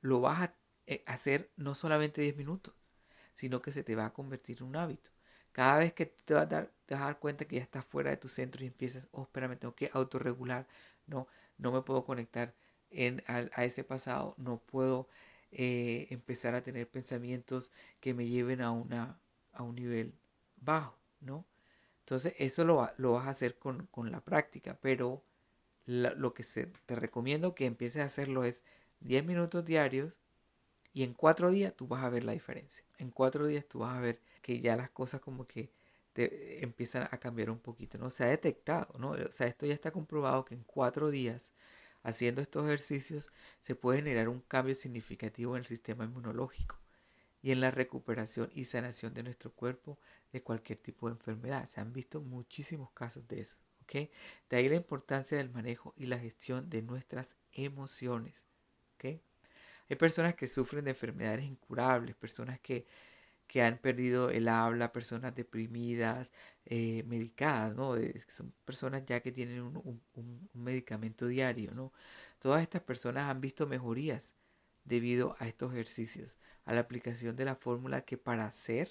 [0.00, 0.54] lo vas a
[0.86, 2.74] eh, hacer no solamente 10 minutos,
[3.32, 5.10] sino que se te va a convertir en un hábito.
[5.52, 7.84] Cada vez que te vas a dar, te vas a dar cuenta que ya estás
[7.84, 10.66] fuera de tu centro y empiezas, oh, espérame, tengo que autorregular,
[11.06, 12.54] no, no me puedo conectar
[12.90, 15.08] en, a, ese pasado, no puedo
[15.58, 19.18] eh, empezar a tener pensamientos que me lleven a, una,
[19.54, 20.12] a un nivel
[20.56, 21.46] bajo, ¿no?
[22.00, 25.22] Entonces eso lo, lo vas a hacer con, la práctica, pero
[25.86, 26.44] lo que
[26.84, 28.64] te recomiendo que empieces a hacerlo es
[29.00, 30.20] 10 minutos diarios
[30.92, 32.84] y en cuatro días tú vas a ver la diferencia.
[32.98, 35.70] En cuatro días tú vas a ver que ya las cosas como que
[36.12, 38.10] te empiezan a cambiar un poquito, ¿no?
[38.10, 39.12] Se ha detectado, ¿no?
[39.12, 41.52] O sea, esto ya está comprobado que en cuatro días
[42.06, 46.78] haciendo estos ejercicios se puede generar un cambio significativo en el sistema inmunológico
[47.42, 49.98] y en la recuperación y sanación de nuestro cuerpo
[50.32, 51.66] de cualquier tipo de enfermedad.
[51.66, 53.56] Se han visto muchísimos casos de eso.
[53.92, 58.46] De ahí la importancia del manejo y la gestión de nuestras emociones.
[59.02, 62.86] Hay personas que sufren de enfermedades incurables, personas que,
[63.54, 66.32] han perdido el habla, personas deprimidas,
[66.64, 67.94] eh, medicadas, ¿no?
[68.28, 71.92] son personas ya que tienen un, medicamento diario, ¿no?
[72.40, 74.34] Todas estas personas han visto mejorías
[74.84, 78.90] debido a estos ejercicios, a la aplicación de la fórmula que para hacer,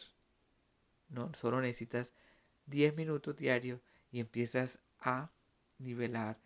[1.10, 2.14] no solo necesitas
[2.68, 5.32] 10 minutos diarios y empiezas a
[5.78, 6.40] nivelar,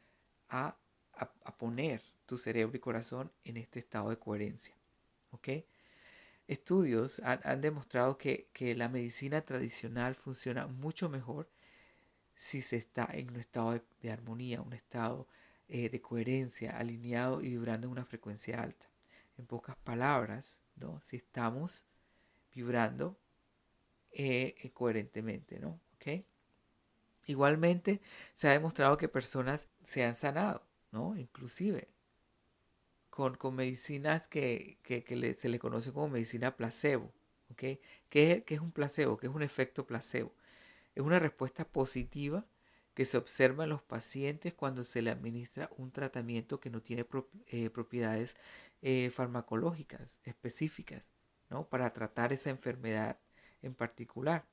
[0.49, 0.77] a,
[1.13, 4.75] a, poner tu cerebro y corazón en este estado de coherencia.
[5.31, 5.49] ¿Ok?
[6.49, 11.47] Estudios han, demostrado que, la medicina tradicional funciona mucho mejor
[12.33, 15.27] si se está en un estado de, armonía, un estado
[15.67, 18.87] eh, de coherencia, alineado y vibrando en una frecuencia alta
[19.37, 20.99] en pocas palabras, ¿no?
[21.01, 21.85] Si estamos
[22.51, 23.15] vibrando
[24.11, 25.79] eh, eh, coherentemente, ¿no?
[25.97, 26.25] ¿Ok?
[27.27, 28.01] Igualmente
[28.33, 31.15] se ha demostrado que personas se han sanado, ¿no?
[31.15, 31.89] Inclusive
[33.37, 34.77] con, medicinas que,
[35.37, 37.11] se le conoce como medicina placebo,
[37.51, 37.63] ¿ok?
[38.09, 39.17] ¿Qué es, es un placebo?
[39.17, 40.33] ¿Qué es un efecto placebo?
[40.95, 42.45] Es una respuesta positiva
[42.93, 47.05] que se observa en los pacientes cuando se le administra un tratamiento que no tiene
[47.47, 48.37] eh, propiedades
[48.81, 51.09] eh, farmacológicas específicas,
[51.49, 51.67] ¿no?
[51.67, 53.19] Para tratar esa enfermedad
[53.61, 54.45] en particular.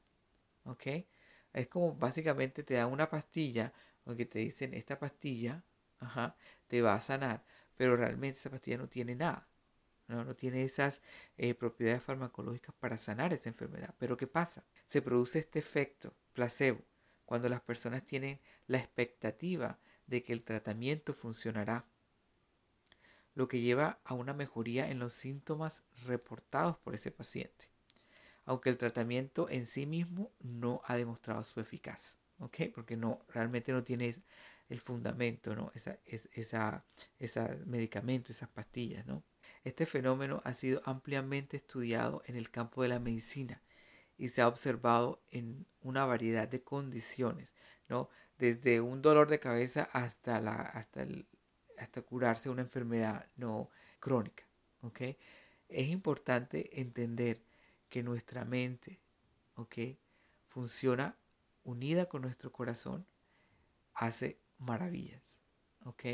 [1.53, 3.73] Es como básicamente te dan una pastilla,
[4.05, 5.65] aunque te dicen esta pastilla,
[6.67, 7.45] te va a sanar,
[7.77, 9.49] pero realmente esa pastilla no tiene nada,
[10.09, 11.03] no, no tiene esas
[11.37, 13.95] eh, propiedades farmacológicas para sanar esa enfermedad.
[13.99, 14.65] Pero ¿qué pasa?
[14.87, 16.81] Se produce este efecto placebo
[17.25, 21.85] cuando las personas tienen la expectativa de que el tratamiento funcionará
[23.35, 27.69] lo que lleva a una mejoría en los síntomas reportados por ese paciente,
[28.47, 32.71] aunque el tratamiento en sí mismo no ha demostrado su eficacia, ¿ok?
[32.75, 34.15] Porque no, realmente no tiene
[34.69, 35.71] el fundamento, ¿no?
[35.75, 36.85] Esa, esa,
[37.19, 39.25] esa medicamento, esas pastillas, ¿no?
[39.65, 43.63] Este fenómeno ha sido ampliamente estudiado en el campo de la medicina
[44.19, 47.55] y se ha observado en una variedad de condiciones,
[47.89, 48.09] ¿no?
[48.39, 51.27] Desde un dolor de cabeza hasta, la, hasta, el,
[51.79, 54.45] hasta curarse una enfermedad no crónica,
[54.83, 55.01] ¿ok?
[55.69, 57.43] Es importante entender
[57.89, 59.01] que nuestra mente,
[59.55, 59.79] ¿ok?
[60.49, 61.17] Funciona
[61.65, 63.07] unida con nuestro corazón,
[63.95, 65.43] hace maravillas,
[65.85, 66.05] ¿ok?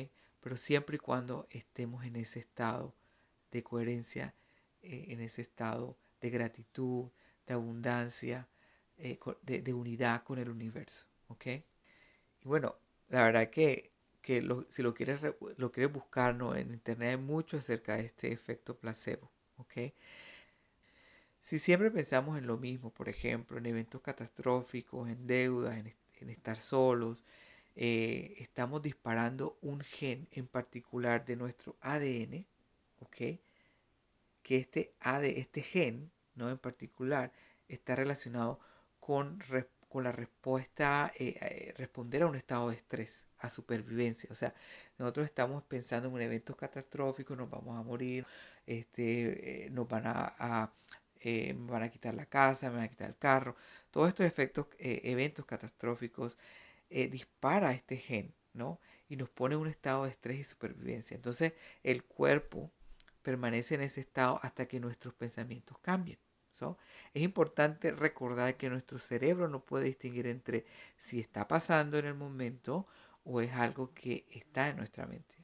[0.41, 2.95] Pero siempre y cuando estemos en ese estado
[3.51, 4.35] de coherencia,
[4.83, 7.11] eh, en ese estado de gratitud,
[7.47, 8.49] de abundancia,
[8.99, 11.47] eh, de, unidad con el universo, ¿ok?
[11.47, 11.65] Y
[12.45, 12.77] bueno,
[13.09, 15.21] la verdad que, que si lo quieres,
[15.57, 19.93] lo quieres buscar en internet hay mucho acerca de este efecto placebo, ¿ok?
[21.43, 26.61] Si siempre pensamos en lo mismo, por ejemplo, en eventos catastróficos, en deudas, en, estar
[26.61, 27.25] solos,
[27.77, 32.47] eh, estamos disparando un gen en particular de nuestro ADN,
[33.01, 33.17] ¿ok?
[34.43, 36.51] Que este, AD, este gen, ¿no?
[36.51, 37.33] En particular,
[37.69, 38.59] está relacionado
[39.01, 39.39] con,
[39.89, 44.29] con la respuesta, eh, eh, responder a un estado de estrés, a supervivencia.
[44.33, 44.55] O sea,
[44.99, 48.27] nosotros estamos pensando en un evento catastrófico, nos vamos a morir,
[48.67, 50.73] este, nos van a
[51.57, 53.57] van a quitar la casa, me van a quitar el carro.
[53.91, 56.37] Todos estos efectos, eventos catastróficos,
[56.93, 58.81] eh, dispara este gen, ¿no?
[59.09, 61.15] Y nos pone en un estado de estrés y supervivencia.
[61.15, 62.71] Entonces el cuerpo
[63.23, 66.19] permanece en ese estado hasta que nuestros pensamientos cambien.
[67.15, 70.65] Es importante recordar que nuestro cerebro no puede distinguir entre
[70.97, 72.87] si está pasando en el momento
[73.25, 75.37] o es algo que está en nuestra mente.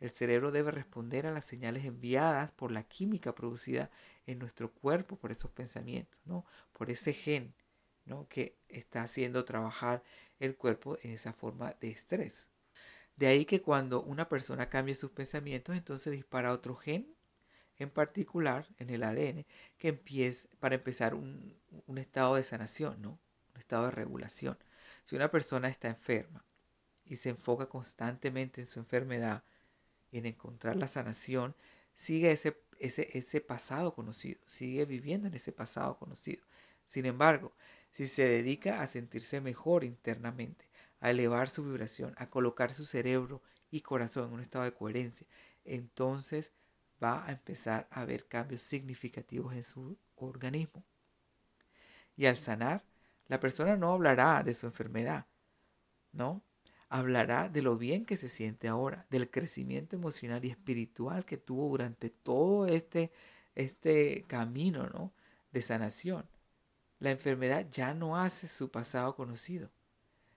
[0.00, 3.90] El cerebro debe responder a las señales enviadas por la química producida
[4.26, 6.44] en nuestro cuerpo por esos pensamientos, ¿no?
[6.72, 7.54] Por ese gen,
[8.04, 8.28] ¿no?
[8.28, 10.02] Que está haciendo trabajar
[10.40, 12.50] el cuerpo en esa forma de estrés.
[13.16, 17.14] De ahí que cuando una persona cambia sus pensamientos, entonces dispara otro gen
[17.76, 19.46] en particular en el ADN
[19.78, 23.20] que empieza para empezar un, un estado de sanación, ¿no?
[23.54, 24.58] Un estado de regulación.
[25.04, 26.44] Si una persona está enferma
[27.04, 29.44] y se enfoca constantemente en su enfermedad
[30.10, 31.54] y en encontrar la sanación,
[31.94, 36.42] sigue ese ese, pasado conocido, sigue viviendo en ese pasado conocido.
[36.86, 37.54] Sin embargo,
[37.94, 40.68] si se dedica a sentirse mejor internamente,
[41.00, 45.26] a elevar su vibración, a colocar su cerebro y corazón en un estado de coherencia,
[45.64, 46.52] entonces
[47.02, 50.84] va a empezar a ver cambios significativos en su organismo.
[52.16, 52.84] Y al sanar,
[53.28, 55.26] la persona no hablará de su enfermedad,
[56.12, 56.42] ¿no?
[56.88, 61.68] hablará de lo bien que se siente ahora, del crecimiento emocional y espiritual que tuvo
[61.68, 63.12] durante todo este,
[63.54, 65.12] este camino ¿no?
[65.52, 66.28] de sanación.
[67.04, 69.70] La enfermedad ya no hace su pasado conocido,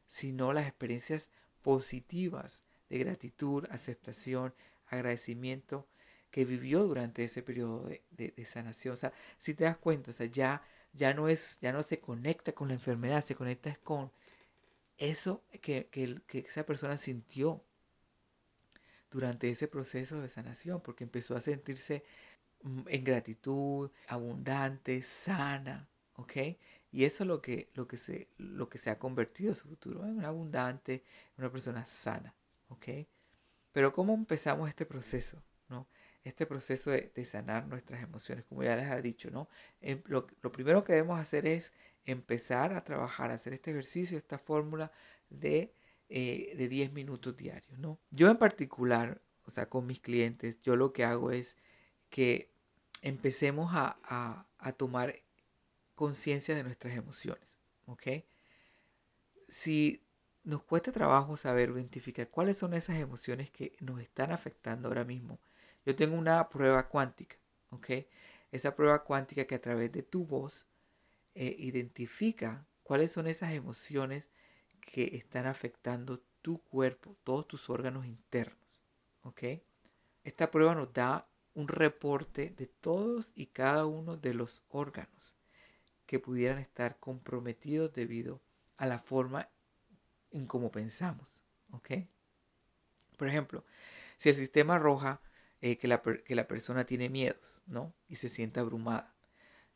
[0.05, 1.29] sino las experiencias
[1.61, 4.53] positivas de gratitud, aceptación,
[4.87, 5.87] agradecimiento
[6.29, 8.95] que vivió durante ese periodo de, sanación.
[8.95, 12.01] O sea, si te das cuenta, o sea, ya, ya, no es, ya no se
[12.01, 14.11] conecta con la enfermedad, se conecta con
[14.97, 15.87] eso que,
[16.33, 17.63] esa persona sintió
[19.09, 22.03] durante ese proceso de sanación, porque empezó a sentirse
[22.63, 26.33] mm, en gratitud, abundante, sana, ¿ok?
[26.91, 29.69] Y eso es lo que, lo que, se, lo que se ha convertido en su
[29.69, 31.03] futuro, en una abundante,
[31.37, 32.35] una persona sana,
[32.69, 32.87] ¿ok?
[33.71, 35.87] Pero ¿cómo empezamos este proceso, no?
[36.23, 39.47] Este proceso de, sanar nuestras emociones, como ya les he dicho, ¿no?
[39.79, 41.73] Em, lo, lo primero que debemos hacer es
[42.05, 44.91] empezar a trabajar, a hacer este ejercicio, esta fórmula
[45.29, 45.73] de,
[46.09, 47.99] eh, de 10 minutos diarios, ¿no?
[48.11, 51.57] Yo en particular, o sea, con mis clientes, yo lo que hago es
[52.09, 52.49] que
[53.01, 53.99] empecemos a,
[54.57, 55.15] a, tomar
[55.97, 57.57] conciencia de nuestras emociones,
[57.87, 58.23] ¿ok?
[59.49, 60.05] Si
[60.43, 65.39] nos cuesta trabajo saber identificar cuáles son esas emociones que nos están afectando ahora mismo,
[65.87, 67.37] yo tengo una prueba cuántica,
[67.71, 67.89] ¿ok?
[68.51, 70.67] Esa prueba cuántica que a través de tu voz
[71.33, 74.29] eh, identifica cuáles son esas emociones
[74.79, 78.83] que están afectando tu cuerpo, todos tus órganos internos.
[79.23, 79.43] ¿Ok?
[80.23, 85.36] Esta prueba nos da un reporte de todos y cada uno de los órganos
[86.07, 88.41] que pudieran estar comprometidos debido
[88.77, 89.49] a la forma
[90.31, 91.43] en cómo pensamos.
[91.71, 91.91] ¿Ok?
[93.17, 93.63] Por ejemplo,
[94.15, 95.21] si el sistema arroja
[95.61, 97.93] eh, que, la, que la persona tiene miedos, ¿no?
[98.07, 99.13] Y se siente abrumada.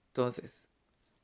[0.08, 0.70] Entonces,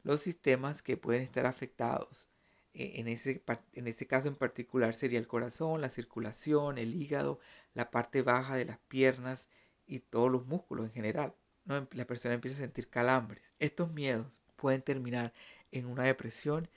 [0.03, 2.29] los sistemas que pueden estar afectados.
[2.73, 3.43] Eh, en ese,
[3.73, 7.39] en ese caso en particular sería el corazón, la circulación, el hígado,
[7.73, 9.47] la parte baja de las piernas
[9.85, 11.35] y todos los músculos en general.
[11.65, 11.87] ¿no?
[11.91, 13.53] La persona empieza a sentir calambres.
[13.59, 15.33] Estos miedos pueden terminar
[15.71, 16.69] en una depresión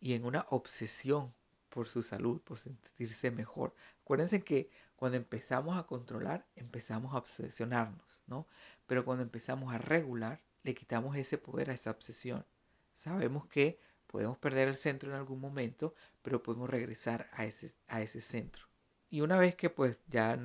[0.00, 1.32] y en una obsesión
[1.70, 3.74] por su salud, por sentirse mejor.
[4.02, 8.46] Acuérdense que Cuando empezamos a controlar, empezamos a obsesionarnos, ¿no?
[8.86, 12.46] Pero cuando empezamos a regular, le quitamos ese poder a esa obsesión.
[12.94, 15.92] Sabemos que podemos perder el centro en algún momento,
[16.22, 18.66] pero podemos regresar a ese, a ese centro.
[19.10, 20.38] Y una vez que pues ya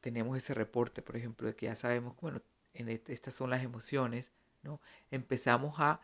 [0.00, 2.40] tenemos ese reporte, por ejemplo, de que ya sabemos, bueno,
[2.72, 4.80] en estas son las emociones, ¿no?
[5.10, 6.00] Empezamos a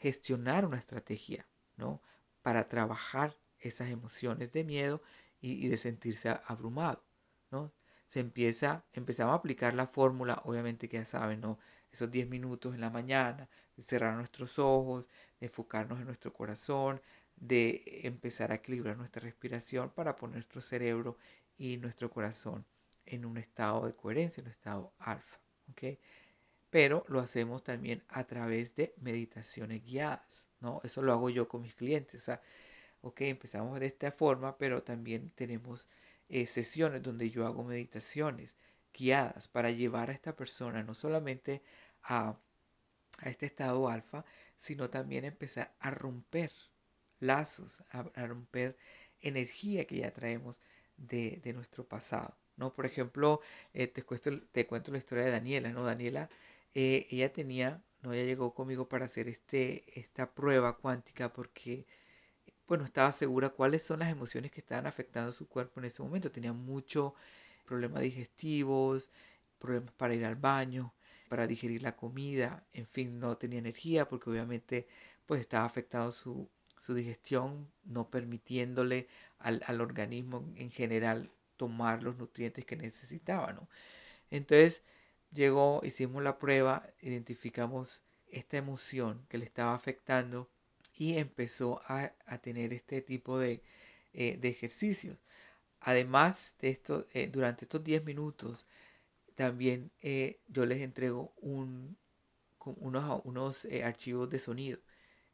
[0.00, 1.46] gestionar una estrategia,
[1.76, 2.02] ¿no?
[2.42, 5.02] Para trabajar esas emociones de miedo
[5.40, 7.04] y, de sentirse abrumado,
[7.50, 7.72] ¿no?
[8.06, 11.58] Se empieza, empezamos a aplicar la fórmula, obviamente que ya saben, ¿no?
[11.92, 17.00] Esos 10 minutos en la mañana, de cerrar nuestros ojos, de enfocarnos en nuestro corazón,
[17.36, 21.16] de empezar a equilibrar nuestra respiración para poner nuestro cerebro
[21.56, 22.66] y nuestro corazón
[23.06, 25.40] en un estado de coherencia, en un estado alfa.
[25.70, 25.98] ¿ok?
[26.70, 30.48] Pero lo hacemos también a través de meditaciones guiadas.
[30.60, 30.80] ¿no?
[30.84, 32.22] Eso lo hago yo con mis clientes.
[32.22, 32.42] O sea,
[33.02, 35.88] ok, empezamos de esta forma, pero también tenemos
[36.28, 38.56] eh, sesiones donde yo hago meditaciones
[38.94, 41.62] guiadas para llevar a esta persona no solamente
[42.02, 42.38] a,
[43.18, 44.24] a este estado alfa,
[44.56, 46.52] sino también empezar a romper
[47.20, 48.76] lazos, a, romper
[49.20, 50.60] energía que ya traemos
[50.96, 52.36] de, nuestro pasado.
[52.56, 52.74] ¿no?
[52.74, 53.40] Por ejemplo,
[53.72, 55.70] eh, te, cuento, te cuento la historia de Daniela.
[55.70, 55.84] ¿no?
[55.84, 56.28] Daniela,
[56.74, 58.12] eh, ella tenía, ¿no?
[58.12, 61.86] ella llegó conmigo para hacer este, esta prueba cuántica porque
[62.70, 66.30] bueno, estaba segura cuáles son las emociones que estaban afectando su cuerpo en ese momento.
[66.30, 67.14] Tenía muchos
[67.66, 69.10] problemas digestivos,
[69.58, 70.94] problemas para ir al baño,
[71.28, 74.86] para digerir la comida, en fin, no tenía energía porque obviamente
[75.26, 76.48] pues estaba afectado su,
[76.78, 79.08] su digestión, no permitiéndole
[79.40, 83.52] al, organismo en general tomar los nutrientes que necesitaba.
[83.52, 83.68] ¿no?
[84.30, 84.84] Entonces
[85.32, 90.50] llegó, hicimos la prueba, identificamos esta emoción que le estaba afectando
[90.96, 92.12] y empezó a,
[92.42, 93.62] tener este tipo de,
[94.12, 95.18] eh, ejercicios.
[95.80, 98.66] Además de esto, eh, durante estos 10 minutos,
[99.34, 101.96] también eh, yo les entrego un,
[102.58, 104.78] unos, unos archivos de sonido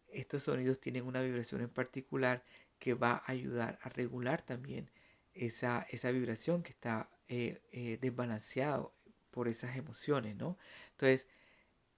[0.09, 2.43] estos sonidos tienen una vibración en particular
[2.79, 4.91] que va a ayudar a regular también
[5.35, 8.96] esa, esa vibración que está desbalanceado
[9.37, 10.57] por esas emociones, ¿no?
[10.93, 11.29] Entonces,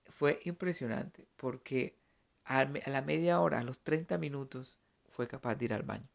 [0.08, 1.96] fue impresionante porque
[2.44, 6.08] a, la media hora, a los 30 minutos, fue capaz de ir al baño,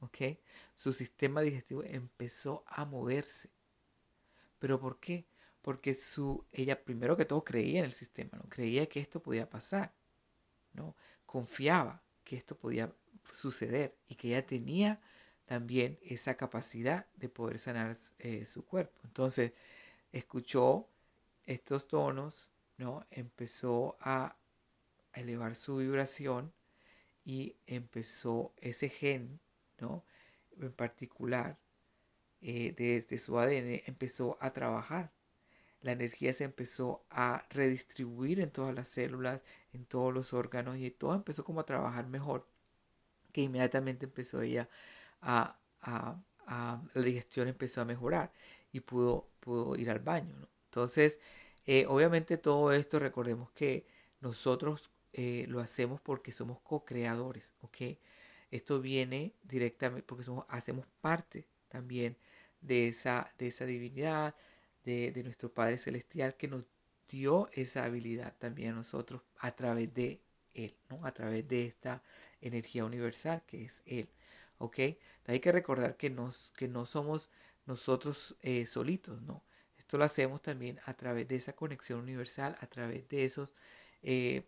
[0.00, 0.36] ¿ok?
[0.74, 3.48] Su sistema digestivo empezó a moverse.
[4.58, 5.24] ¿Pero por qué?
[5.62, 8.46] Porque su, ella primero que todo creía en el sistema, ¿no?
[8.50, 9.94] Creía que esto podía pasar,
[10.74, 10.94] ¿no?
[11.24, 12.94] confiaba que esto podía
[13.32, 15.00] suceder y que ella tenía
[15.46, 19.00] también esa capacidad de poder sanar eh, su cuerpo.
[19.04, 19.52] Entonces,
[20.18, 20.88] escuchó
[21.46, 23.06] estos tonos, ¿no?
[23.10, 24.36] Empezó a
[25.12, 26.52] elevar su vibración
[27.24, 29.40] y empezó ese gen,
[29.80, 30.04] ¿no?
[30.60, 31.58] En particular,
[32.40, 35.12] eh, desde su ADN, empezó a trabajar
[35.86, 39.40] la energía se empezó a redistribuir en todas las células,
[39.72, 42.44] en todos los órganos y todo empezó como a trabajar mejor,
[43.32, 44.68] que inmediatamente empezó ella
[45.22, 48.32] a, la digestión empezó a mejorar
[48.72, 50.48] y pudo, pudo ir al baño.
[50.64, 51.20] Entonces,
[51.66, 53.86] eh, obviamente todo esto, recordemos que
[54.20, 57.98] nosotros eh, lo hacemos porque somos co-creadores, ¿ok?
[58.50, 62.16] Esto viene directamente porque somos, hacemos parte también
[62.60, 64.34] de esa, de esa divinidad,
[64.84, 66.64] de, nuestro Padre Celestial que nos
[67.08, 70.20] dio esa habilidad también a nosotros a través de
[70.54, 71.04] Él, ¿no?
[71.04, 72.02] A través de esta
[72.40, 74.08] energía universal que es Él,
[74.58, 74.78] ¿ok?
[75.26, 77.30] hay que recordar que, nos, que no somos
[77.66, 79.44] nosotros eh, solitos, ¿no?
[79.76, 83.52] Esto lo hacemos también a través de esa conexión universal, a través de esos,
[84.02, 84.44] eh,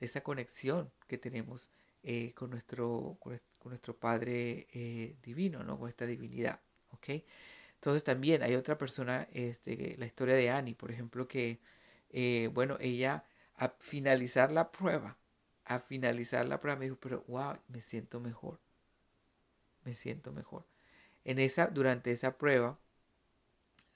[0.00, 1.70] esa conexión que tenemos
[2.02, 4.66] eh, con, nuestro, con, nuestro Padre
[5.22, 5.78] divino, ¿no?
[5.78, 6.60] Con esta divinidad,
[6.90, 7.22] ¿ok?
[7.80, 11.60] Entonces también hay otra persona, este, la historia de Annie, por ejemplo, que,
[12.10, 13.24] eh, bueno, ella
[13.56, 15.16] a finalizar la prueba,
[15.64, 18.60] a finalizar la prueba me dijo, pero wow, me siento mejor,
[19.84, 20.66] me siento mejor.
[21.24, 22.78] En esa, durante esa prueba,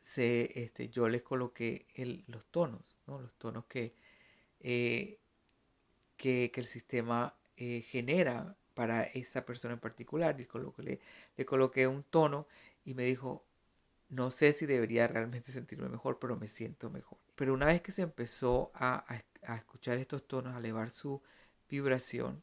[0.01, 1.87] se, este, yo les coloqué
[2.27, 3.21] los tonos, ¿no?
[3.21, 3.95] los tonos que,
[4.61, 5.19] eh,
[6.17, 10.37] que, el sistema eh, genera para esa persona en particular.
[10.39, 11.01] Le,
[11.37, 12.47] le coloqué un tono
[12.85, 13.47] y me dijo,
[14.09, 17.19] no sé si debería realmente sentirme mejor, pero me siento mejor.
[17.35, 19.05] Pero una vez que se empezó a,
[19.57, 21.23] escuchar estos tonos, a elevar su
[21.69, 22.43] vibración,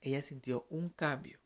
[0.00, 1.38] ella sintió un cambio.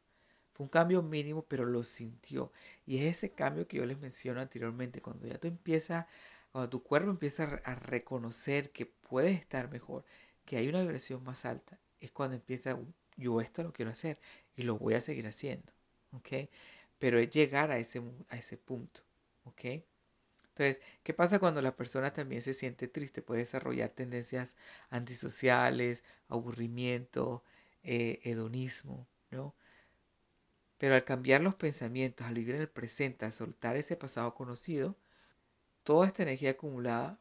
[0.54, 2.52] Fue un cambio mínimo, pero lo sintió.
[2.86, 6.06] Y es ese cambio que yo les menciono anteriormente, cuando ya tú empiezas,
[6.52, 10.04] cuando tu cuerpo empieza a reconocer que puedes estar mejor,
[10.44, 12.78] que hay una vibración más alta, es cuando empieza,
[13.16, 14.18] yo esto lo quiero hacer
[14.56, 15.72] y lo voy a seguir haciendo.
[16.12, 16.48] ¿ok?
[17.02, 18.00] pero es llegar a ese,
[18.30, 19.00] a ese punto,
[19.44, 19.64] ¿ok?
[20.50, 23.22] Entonces, ¿qué pasa cuando la persona también se siente triste?
[23.22, 24.56] Puede desarrollar tendencias
[24.88, 27.42] antisociales, aburrimiento,
[27.82, 29.56] eh, hedonismo, ¿no?
[30.82, 34.96] Pero al cambiar los pensamientos, al vivir en el presente, al soltar ese pasado conocido,
[35.84, 37.20] toda esta energía acumulada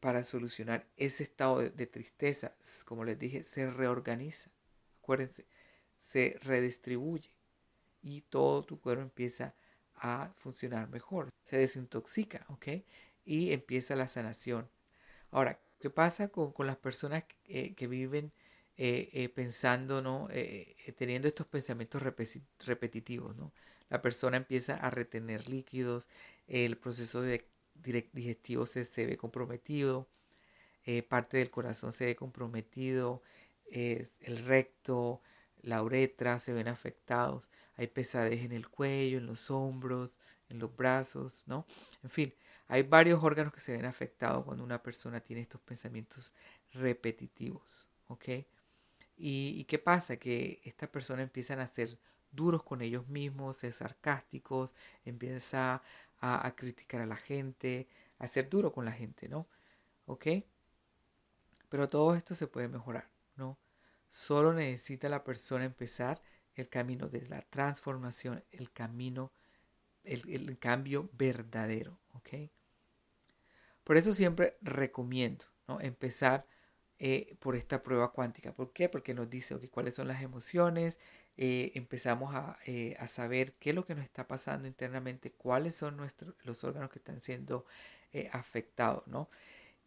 [0.00, 4.50] para solucionar ese estado de, tristeza, como les dije, se reorganiza.
[4.98, 5.46] Acuérdense,
[5.96, 7.30] se redistribuye
[8.02, 9.54] y todo tu cuerpo empieza
[9.94, 11.30] a funcionar mejor.
[11.44, 12.84] Se desintoxica, ¿ok?
[13.24, 14.68] Y empieza la sanación.
[15.30, 18.30] Ahora, ¿qué pasa con, las personas que, viven
[18.78, 20.28] eh, eh, pensando, ¿no?
[20.30, 23.52] Eh, teniendo estos pensamientos repetitivos, ¿no?
[23.90, 26.08] La persona empieza a retener líquidos,
[26.46, 30.08] el proceso de digestivo se, ve comprometido,
[31.08, 33.22] parte del corazón se ve comprometido,
[33.70, 35.20] el recto,
[35.60, 40.18] la uretra se ven afectados, hay pesadez en el cuello, en los hombros,
[40.48, 41.66] en los brazos, ¿no?
[42.02, 42.34] En fin,
[42.68, 46.32] hay varios órganos que se ven afectados cuando una persona tiene estos pensamientos
[46.72, 48.28] repetitivos, ¿ok?
[49.16, 50.16] ¿Y, qué pasa?
[50.16, 51.98] Que estas personas empiezan a ser
[52.30, 55.82] duros con ellos mismos, ser sarcásticos, empieza
[56.18, 57.88] a, a criticar a la gente,
[58.18, 59.48] a ser duro con la gente, ¿no?
[60.06, 60.26] ¿Ok?
[61.68, 63.58] Pero todo esto se puede mejorar, ¿no?
[64.08, 66.20] Solo necesita la persona empezar
[66.54, 69.32] el camino de la transformación, el camino,
[70.04, 71.98] el, cambio verdadero.
[72.12, 72.50] ¿ok?
[73.84, 75.80] Por eso siempre recomiendo ¿no?
[75.80, 76.46] empezar
[77.04, 78.54] eh, por esta prueba cuántica.
[78.54, 78.88] ¿Por qué?
[78.88, 81.00] Porque nos dice cuáles son las emociones,
[81.36, 82.32] eh, empezamos
[82.66, 86.62] eh, a, saber qué es lo que nos está pasando internamente, cuáles son nuestros, los
[86.62, 87.66] órganos que están siendo
[88.30, 89.04] afectados.
[89.08, 89.28] ¿no?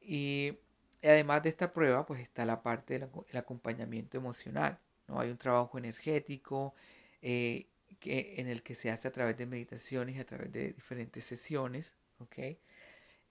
[0.01, 0.57] Y
[1.01, 4.77] además de esta prueba, pues está la parte del acompañamiento emocional.
[5.07, 5.17] ¿no?
[5.17, 6.73] Hay un trabajo energético
[7.21, 7.67] eh,
[8.01, 11.23] que, en el que se hace a través de meditaciones y a través de diferentes
[11.23, 11.93] sesiones.
[12.19, 12.59] ¿okay?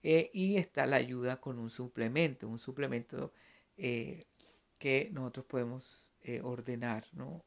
[0.01, 3.31] Eh, y está la ayuda con un suplemento, un suplemento
[3.77, 4.21] eh,
[4.77, 6.11] que nosotros podemos
[6.43, 7.45] ordenar ¿no?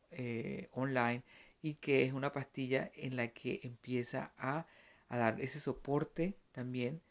[0.72, 1.24] online
[1.62, 4.66] y que es una pastilla en la que empieza a,
[5.08, 7.02] a dar ese soporte también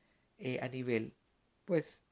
[0.61, 1.13] a nivel
[1.65, 2.03] pues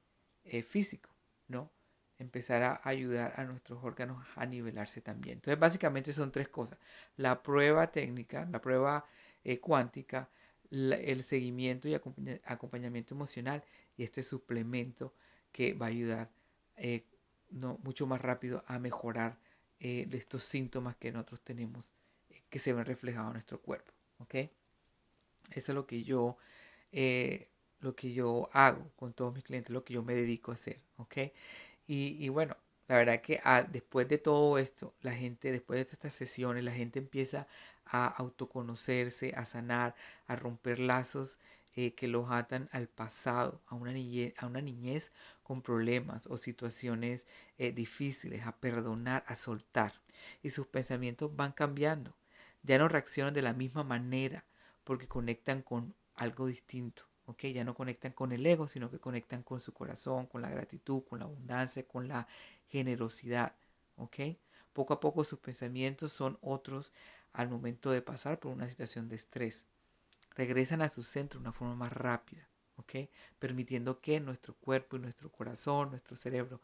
[0.46, 1.10] eh, físico,
[1.48, 1.72] ¿no?
[2.20, 5.38] Empezar a ayudar a nuestros órganos a nivelarse también.
[5.38, 6.78] Entonces, básicamente son tres cosas.
[7.18, 9.06] La prueba técnica, la prueba
[9.44, 10.30] eh, cuántica,
[10.70, 13.64] el seguimiento y acompañamiento emocional
[13.98, 15.14] y este suplemento
[15.52, 16.32] que va a ayudar
[16.78, 17.06] eh,
[17.50, 19.38] no, mucho más rápido a mejorar
[19.80, 21.94] estos síntomas que nosotros tenemos
[22.50, 23.92] que se ven reflejados en nuestro cuerpo.
[24.18, 24.36] ¿ok?
[24.36, 24.52] Eso
[25.52, 26.38] es lo que yo
[27.86, 30.82] lo que yo hago con todos mis clientes, lo que yo me dedico a hacer,
[30.98, 31.18] ¿ok?
[31.88, 32.58] Y, bueno,
[32.88, 36.72] la verdad que ah, después de todo esto, la gente, después de estas sesiones, la
[36.72, 37.48] gente empieza
[37.86, 39.96] a autoconocerse, a sanar,
[40.28, 41.40] a romper lazos
[41.76, 45.12] eh, que los atan al pasado, a una niñez, a una niñez
[45.44, 49.94] con problemas o situaciones eh, difíciles, a perdonar, a soltar.
[50.42, 52.16] Y sus pensamientos van cambiando.
[52.64, 54.46] Ya no reaccionan de la misma manera
[54.84, 57.04] porque conectan con algo distinto.
[57.40, 61.04] Ya no conectan con el ego, sino que conectan con su corazón, con la gratitud,
[61.04, 62.28] con la abundancia, con la
[62.68, 63.56] generosidad,
[63.98, 64.38] ¿ok?
[64.74, 66.94] Poco a poco sus pensamientos son otros
[67.34, 69.66] al momento de pasar por una situación de estrés.
[70.36, 73.10] Regresan a su centro de una forma más rápida, ¿ok?
[73.40, 76.62] Permitiendo que nuestro cuerpo y nuestro corazón, nuestro cerebro,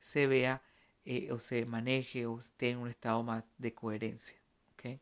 [0.00, 0.62] se vea
[1.04, 4.38] eh, o se maneje o esté en un estado más de coherencia,
[4.72, 5.00] ¿ok?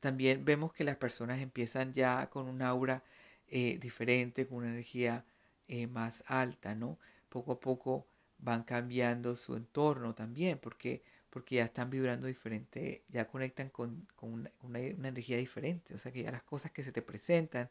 [0.00, 3.04] También vemos que las personas empiezan ya con un aura
[3.48, 5.24] eh, diferente, con una energía
[5.68, 6.98] eh, más alta, ¿no?
[7.28, 8.06] Poco a poco
[8.38, 11.02] van cambiando su entorno también, porque,
[11.34, 14.08] porque ya están vibrando diferente, ya conectan con,
[14.62, 17.68] una, energía diferente, o sea que ya las cosas que se te presentan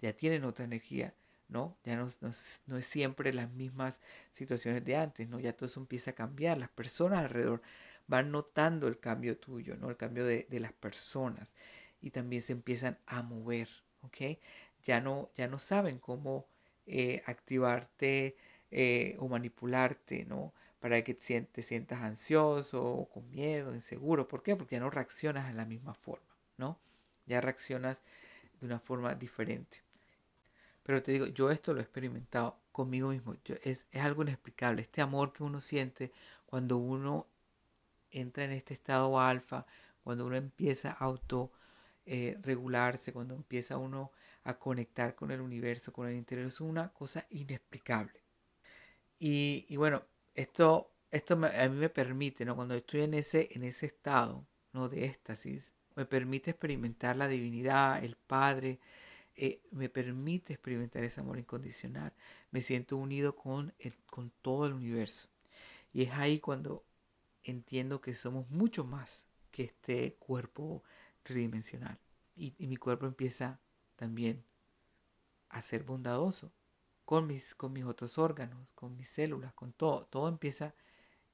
[0.00, 1.14] ya tienen otra energía,
[1.48, 1.76] ¿no?
[1.82, 4.00] Ya no, no, es siempre las mismas
[4.30, 5.40] situaciones de antes, ¿no?
[5.40, 7.62] Ya todo eso empieza a cambiar, las personas alrededor
[8.06, 9.90] van notando el cambio tuyo, ¿no?
[9.90, 11.54] El cambio de, de las personas
[12.00, 13.68] y también se empiezan a mover,
[14.02, 14.38] ¿ok?
[14.86, 16.46] ya no, ya no saben cómo
[16.86, 18.36] eh, activarte
[18.70, 20.54] eh, o manipularte, ¿no?
[20.80, 24.28] Para que te sientas ansioso con miedo, inseguro.
[24.28, 24.56] ¿Por qué?
[24.56, 26.78] Porque ya no reaccionas de la misma forma, ¿no?
[27.26, 28.02] Ya reaccionas
[28.60, 29.82] de una forma diferente.
[30.82, 33.34] Pero te digo, yo esto lo he experimentado conmigo mismo.
[33.64, 34.82] es, es algo inexplicable.
[34.82, 36.12] Este amor que uno siente
[36.44, 37.26] cuando uno
[38.10, 39.66] entra en este estado alfa,
[40.04, 41.52] cuando uno empieza a auto
[42.06, 42.38] eh,
[43.12, 44.12] cuando empieza uno
[44.44, 48.20] a conectar con el universo, con el interior, es una cosa inexplicable.
[49.18, 50.04] Y, bueno,
[50.36, 52.54] esto, esto a mí me permite, ¿no?
[52.54, 54.88] cuando estoy en ese, en ese estado ¿no?
[54.88, 58.78] de éxtasis, me permite experimentar la divinidad, el Padre,
[59.34, 62.12] eh, me permite experimentar ese amor incondicional.
[62.50, 65.28] Me siento unido con, el, con todo el universo.
[65.92, 66.84] Y es ahí cuando
[67.42, 70.82] entiendo que somos mucho más que este cuerpo
[71.22, 71.98] tridimensional.
[72.36, 73.58] Y mi cuerpo empieza
[73.96, 74.44] también
[75.48, 76.52] a ser bondadoso
[77.06, 80.06] con mis, con mis otros órganos, con mis células, con todo.
[80.06, 80.74] Todo empieza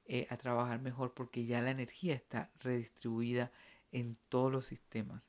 [0.04, 3.50] eh, a trabajar mejor porque ya la energía está redistribuida
[3.90, 5.24] en todos los sistemas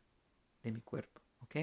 [0.61, 1.21] de mi cuerpo.
[1.39, 1.55] ¿Ok?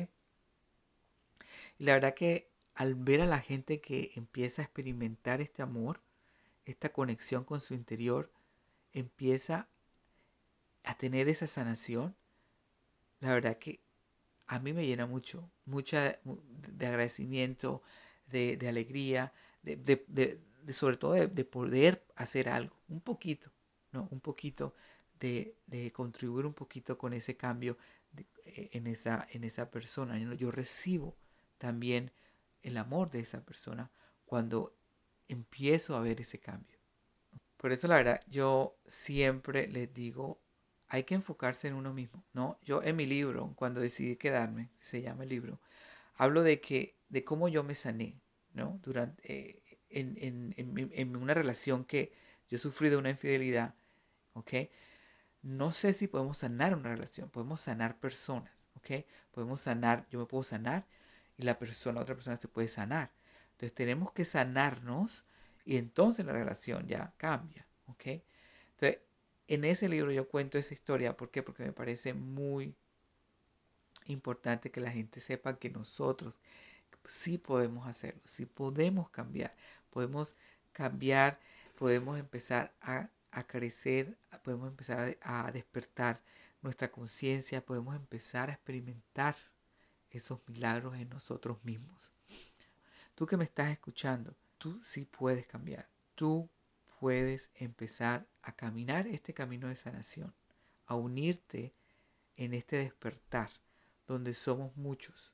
[1.78, 6.00] Y la verdad que al ver a la gente que empieza a experimentar este amor,
[6.64, 8.32] esta conexión con su interior,
[8.94, 9.68] empieza
[10.84, 12.16] a tener esa sanación,
[13.20, 13.80] la verdad que
[14.46, 17.82] a mí me llena mucho, mucha de agradecimiento,
[18.30, 20.40] de, alegría, de,
[20.72, 23.50] sobre todo de, poder hacer algo, un poquito,
[23.92, 24.08] ¿no?
[24.10, 24.74] Un poquito
[25.18, 27.76] de, contribuir un poquito con ese cambio
[28.44, 30.18] eh, en, esa, en esa persona.
[30.34, 31.16] Yo recibo
[31.58, 32.12] también
[32.62, 33.90] el amor de esa persona
[34.24, 34.74] cuando
[35.28, 36.78] empiezo a ver ese cambio.
[37.56, 40.40] Por eso la verdad, yo siempre les digo,
[40.88, 42.58] hay que enfocarse en uno mismo, ¿no?
[42.62, 45.60] Yo en mi libro, cuando decidí quedarme, se llama el libro,
[46.14, 48.18] hablo de que, de cómo yo me sané,
[48.54, 48.80] ¿no?
[48.82, 52.12] Durante, eh, en, en, en, en, una relación que
[52.48, 53.74] yo sufrí de una infidelidad,
[54.32, 54.52] ¿ok?
[55.42, 59.04] No sé si podemos sanar una relación, podemos sanar personas, ¿ok?
[59.32, 60.86] Podemos sanar, yo me puedo sanar
[61.36, 63.12] y la persona, otra persona se puede sanar.
[63.52, 65.26] Entonces tenemos que sanarnos
[65.64, 68.22] y entonces la relación ya cambia, ¿ok?
[68.72, 69.00] Entonces,
[69.48, 71.42] en ese libro yo cuento esa historia, ¿por qué?
[71.42, 72.74] Porque me parece muy
[74.06, 76.36] importante que la gente sepa que nosotros
[77.04, 79.54] sí podemos hacerlo, sí podemos cambiar,
[79.90, 80.36] podemos
[80.72, 81.38] cambiar,
[81.76, 83.08] podemos empezar a,
[83.46, 86.20] crecer, podemos empezar a, a despertar
[86.62, 89.36] nuestra conciencia, podemos empezar a experimentar
[90.10, 92.12] esos milagros en nosotros mismos.
[93.14, 95.88] Tú que me estás escuchando, tú sí puedes cambiar.
[96.14, 96.48] Tú
[96.98, 100.34] puedes empezar a caminar este camino de sanación,
[100.86, 101.72] a unirte
[102.36, 103.50] en este despertar,
[104.06, 105.32] donde somos muchos.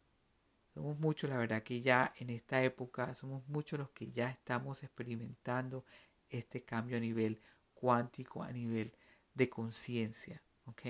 [0.76, 4.82] Somos muchos, la verdad que ya en esta época somos muchos los que ya estamos
[4.82, 5.86] experimentando
[6.28, 7.40] este cambio a nivel
[7.72, 8.92] cuántico, a nivel
[9.32, 10.42] de conciencia.
[10.66, 10.82] ¿Ok?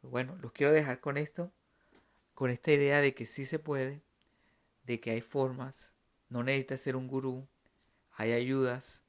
[0.00, 1.52] Pues bueno, los quiero dejar con esto,
[2.34, 4.02] con esta idea de que sí se puede,
[4.82, 5.92] de que hay formas,
[6.28, 7.46] no necesitas ser un gurú,
[8.14, 9.04] hay ayudas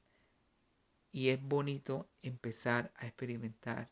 [1.10, 3.90] y es bonito empezar a experimentar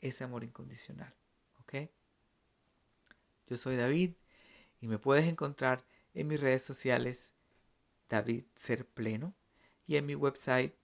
[0.00, 1.14] ese amor incondicional.
[1.60, 1.88] ¿Ok?
[3.46, 4.14] Yo soy David
[4.80, 7.32] y me puedes encontrar en mis redes sociales
[8.08, 9.34] David Ser Pleno
[9.86, 10.74] y en mi website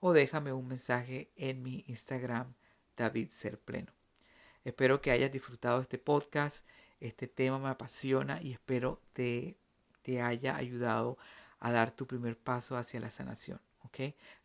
[0.00, 2.52] o déjame un mensaje en mi Instagram
[2.96, 3.92] David Ser Pleno.
[4.64, 6.66] Espero que hayas disfrutado este podcast.
[6.98, 9.58] Este tema me apasiona y espero te,
[10.06, 11.18] te haya ayudado
[11.58, 13.60] a dar tu primer paso hacia la sanación.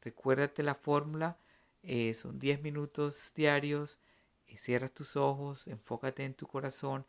[0.01, 1.38] Recuérdate la fórmula.
[1.84, 3.99] Eh, son 10 minutos diarios.
[4.47, 7.05] Eh, cierras tus ojos, enfócate en tu corazón,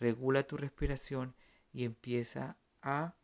[0.00, 1.36] regula tu respiración
[1.72, 3.14] y empieza a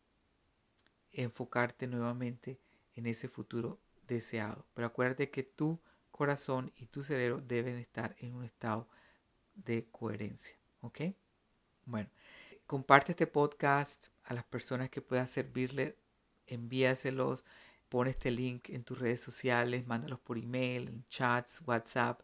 [1.11, 2.57] enfocarte nuevamente
[2.95, 4.65] en ese futuro deseado.
[4.73, 8.87] Pero acuérdate que tu corazón y tu cerebro deben estar en un estado
[9.53, 10.55] de coherencia.
[10.79, 11.01] ¿Ok?
[11.85, 12.09] Bueno,
[12.71, 15.97] comparte este podcast a las personas que puedan servirle,
[16.47, 17.43] envíaselos,
[17.89, 22.21] pon este link en tus redes sociales, mándalos por email, en chats, WhatsApp.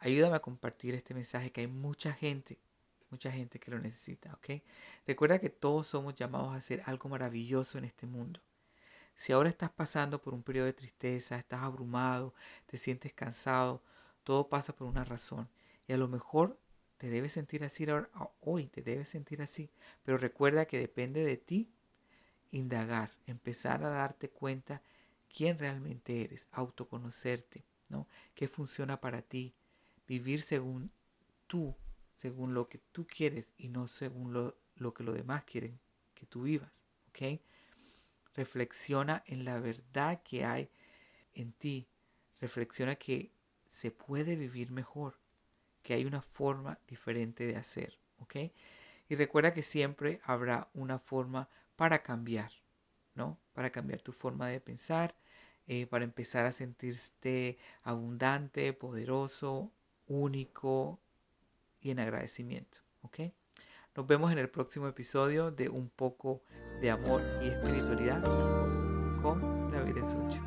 [0.00, 2.58] Ayúdame a compartir este mensaje que hay mucha gente,
[3.08, 4.60] mucha gente que lo necesita, ¿ok?
[5.06, 8.40] Recuerda que todos somos llamados a hacer algo maravilloso en este mundo.
[9.14, 12.34] Si ahora estás pasando por un periodo de tristeza, estás abrumado,
[12.66, 13.82] te sientes cansado,
[14.24, 15.48] todo pasa por una razón.
[15.88, 16.58] Y a lo mejor
[16.98, 17.86] te debes sentir así
[18.40, 19.70] hoy, te debes sentir así.
[20.04, 21.70] Pero recuerda que depende de ti
[22.50, 24.82] indagar, empezar a darte cuenta
[25.28, 28.08] quién realmente eres, autoconocerte, ¿no?
[28.34, 29.54] ¿Qué funciona para ti?
[30.06, 30.90] Vivir según
[31.46, 31.76] tú,
[32.14, 35.78] según lo que tú quieres y no según lo, lo que los demás quieren
[36.14, 37.40] que tú vivas, ¿ok?
[38.34, 40.70] Reflexiona en la verdad que hay
[41.34, 41.88] en ti.
[42.40, 43.32] Reflexiona que
[43.68, 45.18] se puede vivir mejor,
[45.86, 48.34] que hay una forma diferente de hacer, ¿ok?
[49.08, 52.50] Y recuerda que siempre habrá una forma para cambiar,
[53.14, 53.38] ¿no?
[53.52, 55.14] Para cambiar tu forma de pensar,
[55.68, 59.70] eh, para empezar a sentirte abundante, poderoso,
[60.08, 60.98] único
[61.80, 63.20] y en agradecimiento, ¿ok?
[63.94, 66.42] Nos vemos en el próximo episodio de Un poco
[66.80, 68.22] de amor y espiritualidad.
[69.84, 70.42] bendiciones, Uncho.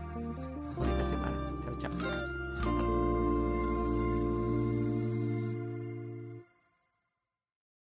[0.76, 1.49] Bonita semana.